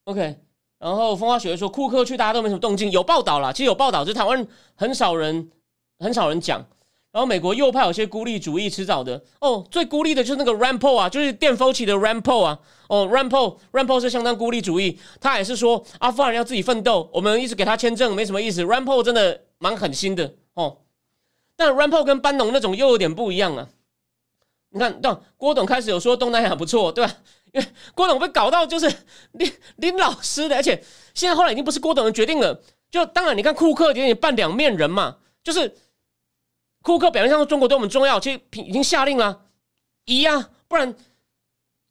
[0.06, 0.38] OK，。
[0.80, 2.92] 然后风花雪月说库克去，大家都没什么动静。
[2.92, 4.46] 有报道啦，其实有报道，就是台湾
[4.76, 5.50] 很少人
[6.00, 6.66] 很少人讲。
[7.12, 9.66] 然后美国右派有些孤立主义，迟早的哦。
[9.70, 12.60] 最孤立的就是那个 Rampo 啊，就是电风起的 Rampo 啊。
[12.90, 18.64] 哦，Rampo，Rampo 是相当孤立主义，他也是说阿富汗人要自己奋斗，我们一直给他签证没什么意思。
[18.64, 20.80] Rampo 真的蛮狠心的哦。
[21.56, 23.70] 但 Rampo 跟班农那种又有点不一样啊。
[24.72, 27.14] 你看，到郭董开始有说东南亚不错，对吧？
[27.54, 28.94] 因 为郭董被搞到就是
[29.32, 30.84] 林林老师的，而且
[31.14, 32.62] 现在后来已经不是郭董的决定了。
[32.92, 35.76] 就当然，你看库克有点扮两面人嘛，就是。
[36.86, 39.46] 库克表面上说中国对我们重要，其实已经下令了，
[40.04, 40.94] 移呀，不然，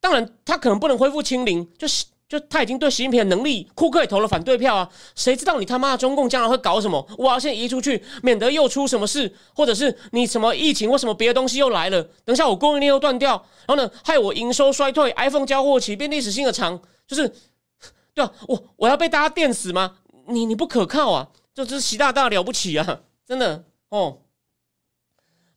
[0.03, 7.07] 当然他可能不能恢复清零，就是就他已经对习近平的能力，库克也投了反对票啊，谁知道你他妈的中共将来会搞什么？
[7.18, 13.33] 我要先移出去，免得又出什么事，或者是你什么疫情或什么别的东西又来了，等下我供应链又断掉，
[13.66, 17.30] 然后呢，害我营收衰退，iPhone 交货期变历史性的长，就是
[18.14, 19.99] 对啊，我我要被大家电死吗？
[20.28, 24.20] 你你不可靠啊，就是习大大了不起啊，真的哦。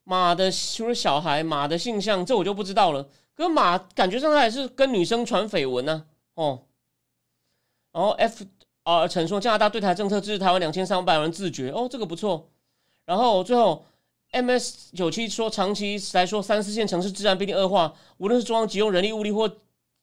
[0.04, 3.08] 马的除了小孩，马的性向，这我就不知道了。
[3.34, 6.04] 可马感觉上他也是跟女生传绯闻呢，
[6.34, 6.65] 哦。
[7.96, 8.44] 然后 F
[8.84, 12.50] 啊，陈说加拿大对台政策支持台湾两千三百万人自决，哦，这个不错。
[13.06, 13.86] 然后最后
[14.34, 19.50] MS 九七说，长期来说，三四线城市治安必定恶化，无论是中央急用人力物力或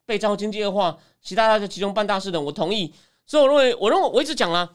[0.07, 2.95] 被召经济恶化，其他大就集中办大事等，我同意。
[3.27, 4.71] 所以我认为，我认为我一直讲啦，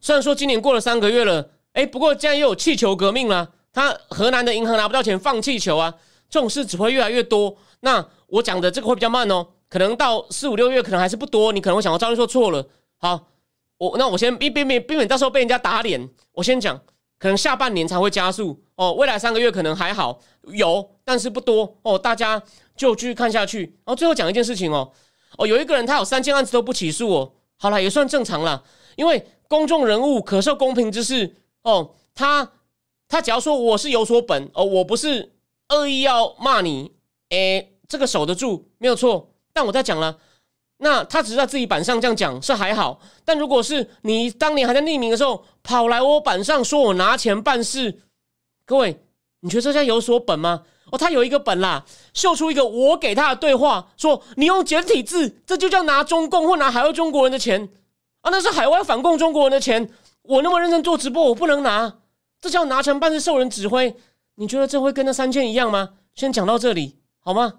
[0.00, 3.52] 虽然说今年过了三个月了，哎，不过现在又有气球革命了。
[3.70, 5.94] 他河南的银行拿不到钱放气球啊，
[6.30, 7.54] 这种事只会越来越多。
[7.80, 11.50] 那我讲的这个会比较慢哦，可能到四五六月可能还是不多。
[11.50, 12.68] 你可能会想到赵律说错了。
[12.98, 13.28] 好，
[13.78, 16.10] 我那我先避避免避免到时候被人家打脸。
[16.32, 16.78] 我先讲，
[17.18, 18.92] 可能下半年才会加速哦。
[18.92, 20.20] 未来三个月可能还好，
[20.52, 21.98] 有但是不多哦。
[21.98, 22.42] 大家
[22.76, 23.62] 就继续看下去。
[23.62, 24.92] 然后最后讲一件事情哦
[25.38, 27.32] 哦，有一个人他有三件案子都不起诉哦。
[27.56, 28.62] 好了，也算正常了，
[28.96, 32.52] 因为公众人物可受公平之事哦，他。
[33.08, 35.32] 他只要说我是有所本哦，我不是
[35.68, 36.92] 恶意要骂你，
[37.28, 39.31] 诶，这个守得住没有错。
[39.52, 40.18] 但我在讲了，
[40.78, 48.00] 那他只是在自己板上这样讲是还好，但如果是你当年还在匿名的时候跑来我板上说我拿钱办事，
[48.64, 49.00] 各位，
[49.40, 50.62] 你觉得这叫有所本吗？
[50.90, 57.68] 哦，他有一个本啦，秀出一个我给他的对话，说你用简体字，这就叫拿中共或拿海外中国人的钱
[58.20, 59.88] 啊，那是海外反共中国人的钱，
[60.22, 61.98] 我那么认真做直播，我不能拿。
[62.40, 63.96] 这叫拿钱办事受人指挥，
[64.34, 65.90] 你觉得这会跟那三千一样吗？
[66.14, 67.54] 先讲到这里好吗？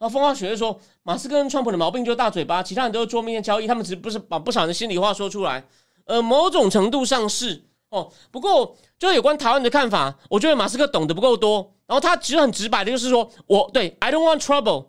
[0.00, 5.62] 然后风花雪月说，马斯克跟川普的毛病就是大嘴巴，其他人都是桌面交易，他们只不是把不少人心里话说出来。
[6.06, 11.74] 呃，某种程度上是哦，不过就有关台湾的看法，我觉得马斯克懂得不够多。
[11.86, 14.86] 然后他其实很直白的，就是说我对 I don't want trouble，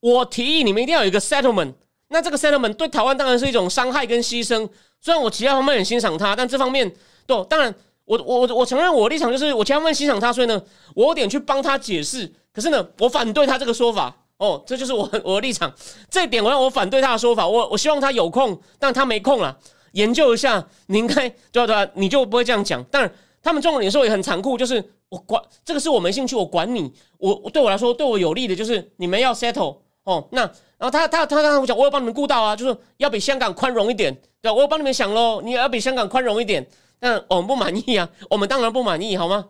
[0.00, 1.74] 我提议你们一定要有一个 settlement。
[2.08, 4.68] 那这个 settlement 对台湾当然是一种伤害跟牺牲。
[5.00, 6.92] 虽然我其他方面很欣赏他，但这方面，
[7.24, 7.72] 对，当然
[8.04, 10.60] 我我我承认我的立场就是我其他方面欣赏他，所以呢，
[10.96, 12.32] 我有点去帮他解释。
[12.52, 14.16] 可是呢，我反对他这个说法。
[14.38, 15.72] 哦，这就是我 我的立场。
[16.10, 17.46] 这一点我让我反对他的说法。
[17.46, 19.56] 我我希望他有空，但他没空了，
[19.92, 20.66] 研究一下。
[20.86, 22.82] 你应该对对，你就不会这样讲。
[22.84, 23.12] 当然，
[23.42, 26.92] 他们中国领袖也很残酷，就是我管这个是我没兴趣，我管你。
[27.18, 30.26] 我对我来说，对我有利的就是你们要 settle 哦。
[30.32, 30.40] 那
[30.76, 34.50] 然后他他他刚才讲，我有帮你们顾到啊，就是要比香港宽容一点，对？
[34.50, 36.66] 我有帮你们想喽，你也要比香港宽容一点。
[36.98, 39.46] 但我们不满意啊，我们当然不满意，好吗？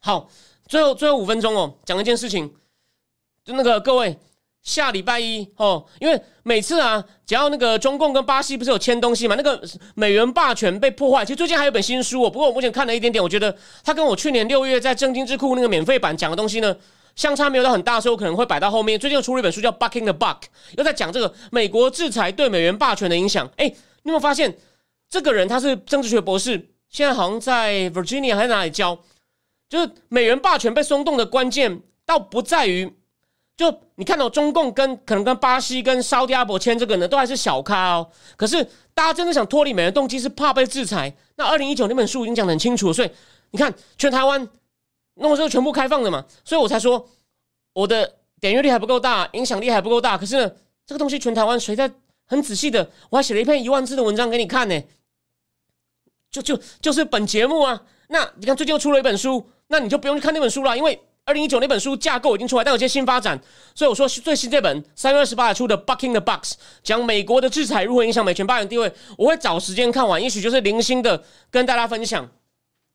[0.00, 0.28] 好，
[0.66, 2.52] 最后最后五分钟哦，讲一件事情。
[3.44, 4.16] 就那个各位，
[4.62, 9.62] 下礼拜一哦，因为每次啊，只要那个中共跟巴西不是有签东西嘛，那个
[9.94, 11.22] 美元霸权被破坏。
[11.22, 16.74] 其实最近还有本新书哦，不过我目前看了一点点，我觉得它跟我去年六月在正经智库那个免费版讲的东西呢，
[17.14, 18.98] 相差没有到很大，所以我可能会摆到后面。
[18.98, 20.40] 最近又出了一本书叫《Bucking the Buck》，
[20.78, 23.46] 又在讲这个美国制裁对美元霸权的影响。
[23.58, 24.56] 哎，你有没有发现
[25.10, 28.98] 这个人他是政治学博士，现在好像在 Virginia 还是哪里教？
[29.68, 32.90] 就是美元霸权被松动的关键，倒不在于。
[33.56, 38.10] 就你看到中共跟可能跟巴西跟沙特阿伯签这个呢，都还是小咖哦。
[38.36, 41.14] 可是大家真的想脱离美元动机是怕被制裁。
[41.36, 43.10] 那二零一九那本书已经讲得很清楚，所以
[43.52, 44.48] 你看全台湾
[45.14, 47.08] 弄这个全部开放的嘛，所以我才说
[47.74, 50.18] 我的点阅率还不够大，影响力还不够大。
[50.18, 50.52] 可是呢，
[50.84, 51.88] 这个东西全台湾谁在
[52.24, 54.82] 很仔细的，我还写了一篇一万字的文章给你看呢。
[56.32, 57.82] 就就就是本节目啊。
[58.08, 61.00] 那你看最近又出了一本书，那你就不用去看那本书了，因为。
[61.26, 63.40] 二零一九那本书架构已经出来，但有些新发展，
[63.74, 66.52] 所以我说最新这本三月二十八出的《Bucking the Box》，
[66.82, 72.28] 讲美国的制裁如何影响美权霸权地位，我会找时间看完，也许就是零星的跟大家分享。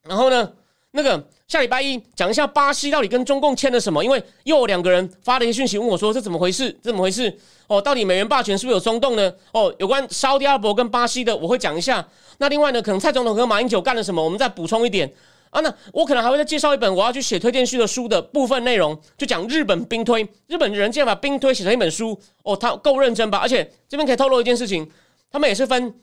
[0.07, 0.51] 然后呢，
[0.91, 6.71] 那个下礼拜一讲一下巴西到底跟中共签了什么，因为又有两个人发了一些讯息问我说这怎么回事？
[6.83, 7.35] 这怎么回事？
[7.65, 9.33] 哦，到底美元霸权是不是有松动呢？
[9.53, 12.07] 哦，有关沙特阿伯跟巴西的，我会讲一下。
[12.37, 15.11] 那另外呢，可能蔡总统和马英九干了什么，我们再补充一点。
[15.49, 20.27] 啊，那我可能还会再介绍一本我要去写推荐序的书的部分内容，就讲日本兵推。
[20.47, 23.39] 日本人竟然把兵推写成一本书，哦，他够认真吧？
[23.39, 24.89] 而且这边可以透露一件事情，
[25.31, 26.01] 他们也是分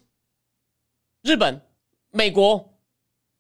[1.23, 1.61] 日本、
[2.11, 2.59] 美国，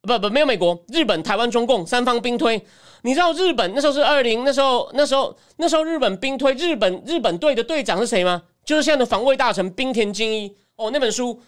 [0.02, 2.64] 不不，没有美国、日本、台湾、中共三方兵推。
[3.02, 8.42] 你知道日本那时候是二零，那时候那时候那时候日本兵推日本日本队的队长是谁吗？
[8.64, 10.56] 就是现在的防卫大臣冰田精一。
[10.76, 11.40] 哦，那本书，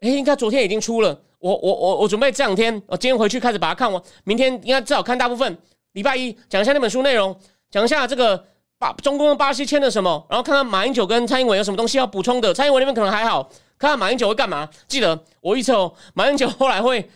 [0.00, 1.20] 哎，应该昨天已经出了。
[1.42, 5.58] 我我我我准备这两天，我今天回去开始把它看完，明天应该至少看大部分。
[5.94, 7.36] 礼拜一讲一下那本书内容，
[7.68, 8.44] 讲一下这个
[8.78, 12.54] 巴中共跟巴西签了什么，然后看看马英九跟蔡英文有什么东西要补充的。
[12.54, 13.42] 蔡英文那边可能还好，
[13.76, 14.70] 看看马英九会干嘛。
[14.86, 17.10] 记得我预测哦，马英九后来会，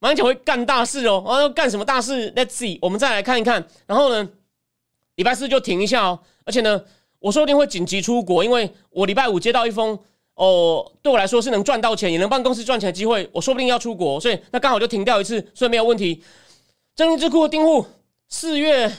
[0.00, 3.66] 马英九会干大事哦，然后干什么大事？Let's see，我们再来看一看。
[3.86, 4.28] 然后呢，
[5.14, 6.82] 礼拜四就停一下哦，而且呢，
[7.20, 9.98] 我说不定会紧急出国，因为我礼拜五接到一封。
[10.34, 13.28] 哦，对我来说是能赚到钱，也能帮公司赚钱的机会。
[13.32, 16.24] 我说不定要出国，所以那刚好就停掉一次，所以没有问题。
[16.96, 17.86] 正义智库的订户
[18.28, 18.90] 四月，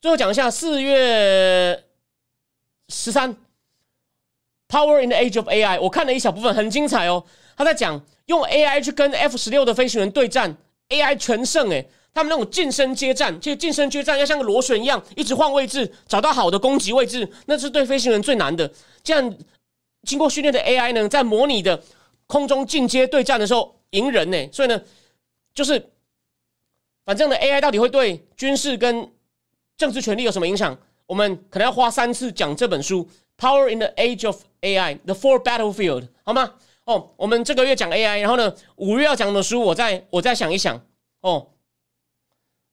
[0.00, 1.84] 最后讲一下四月
[2.88, 3.36] 十三
[4.68, 7.22] ，Power in the Age of AI，我看了一小部分，很精彩哦。
[7.56, 10.56] 他在讲用 AI 去跟 F 十六的飞行员对战
[10.88, 18.70] ，AI 全胜诶，他们那种近身接战，就近身接战要像个螺旋一样，一直换位置，找到好的攻击位置，那是对飞行员最难的。
[19.04, 19.36] 这样。
[20.02, 21.82] 经过训练的 AI 呢，在模拟的
[22.26, 24.80] 空中进阶对战的时候赢人呢，所以呢，
[25.52, 25.90] 就是
[27.04, 29.10] 反正呢，AI 到底会对军事跟
[29.76, 30.78] 政治权力有什么影响？
[31.06, 33.04] 我们可能要花三次讲这本书
[33.36, 36.54] 《Power in the Age of AI: The Four Battlefield》，好吗？
[36.84, 40.80] 哦，我们这个月讲 AI，然后呢，五月要讲的书，我再我再想一想
[41.20, 41.49] 哦。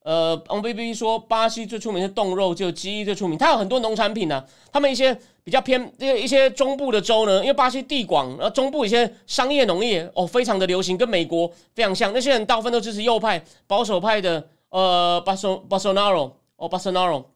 [0.08, 3.36] 呃，On B B 说，巴西最出名是冻肉，就鸡最出名。
[3.36, 4.42] 它有很多农产品呢，
[4.72, 12.10] 他们一些比较偏这个一些中部的州呢，因为巴西地广，然后中部一些商业农业哦，非常的流行，跟美国非常像。
[12.14, 17.30] 那些人大部分都支持右派、保守派的，呃，巴索巴索纳罗哦，巴索纳罗。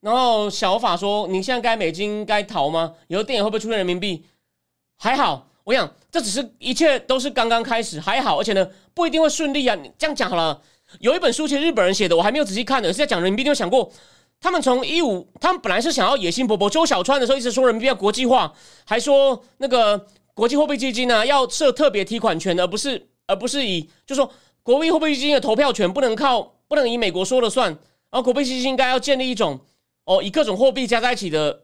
[0.00, 2.92] 然后小法说，你现在该美金该逃吗？
[3.08, 4.26] 以后电影会不会出现人民币？
[4.98, 9.74] 还好，我想这只是一切都是刚刚开始，还好，而且呢，不一定会顺利啊。
[9.74, 10.60] 你这样讲好了。
[11.00, 13.42] 有一本书，其实日本人写的，我还没有仔细看呢，是在讲人民币。
[13.42, 13.90] 你有想过，
[14.40, 16.68] 他们从一五，他们本来是想要野心勃勃。
[16.68, 18.52] 周小川的时候一直说人民币要国际化，
[18.84, 24.30] 还说那个国际货币基金呢要设特别提款权，而不是而不是以，就说
[24.62, 27.70] 国币货币基金的投票权不能靠，不能以美国说了算。
[27.70, 27.78] 然
[28.12, 29.60] 后国币基金应该要建立一种
[30.04, 31.62] 哦，以各种货币加在一起的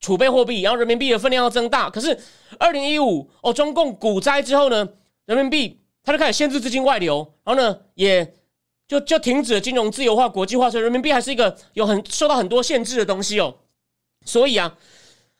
[0.00, 1.90] 储备货币，然后人民币的分量要增大。
[1.90, 2.18] 可是
[2.58, 4.88] 二零一五哦，中共股灾之后呢，
[5.26, 8.34] 人民币它就开始限制资金外流，然后呢也。
[8.88, 13.56] 就就停止了金融自由化、国际化，所以人民币还是一个有很受到很多限制的东西哦。
[14.24, 14.76] 所以啊，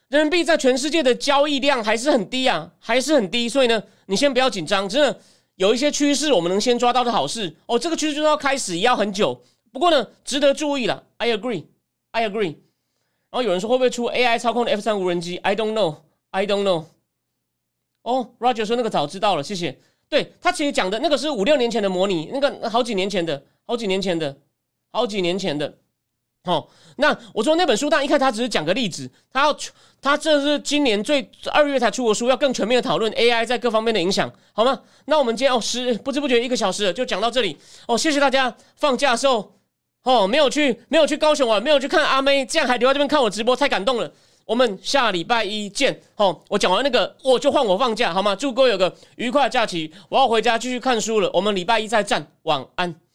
[0.08, 3.48] 人民币在全世界的交易量还是很低啊，还是很低。
[3.48, 5.20] 所以呢，你先不要紧张，真的
[5.56, 7.78] 有一些趋势我们能先抓到的好事哦。
[7.78, 9.42] 这个趋势就要开始也要很久，
[9.72, 11.04] 不过呢，值得注意了。
[11.16, 11.64] I agree,
[12.10, 12.56] I agree。
[13.30, 15.96] 然后有人说会不会出 AI 操控的 F 三无人机？I don't know,
[16.30, 16.84] I don't know。
[18.02, 19.78] 哦，Roger 说那个早知道了，谢谢。
[20.08, 24.36] 对他其实讲的那个是五六年前的模拟，那个好几年前的，好几年前的，
[24.92, 25.78] 好几年前的。
[26.44, 29.56] 哦，那我说那本书，但一看他只是讲个例子，他要
[30.00, 34.80] 他这是今年最二月才出的书，要更全面的讨论 AI 在各方面的影响，好吗？
[35.06, 38.56] 那我们今天哦，十不知不觉一个小时了就讲到这里哦，谢谢大家。
[38.76, 39.54] 放假的时候
[40.04, 44.12] 哦，没有去没有去高雄玩，没有去看阿妹，这样还留在这边看我直播，太感动了。
[44.46, 46.00] 我们下礼拜一见。
[46.14, 48.34] 好，我讲完那个，我就换我放假，好吗？
[48.34, 49.92] 祝各位有个愉快的假期。
[50.08, 51.28] 我要回家继续看书了。
[51.34, 53.05] 我们礼拜一再战，晚安。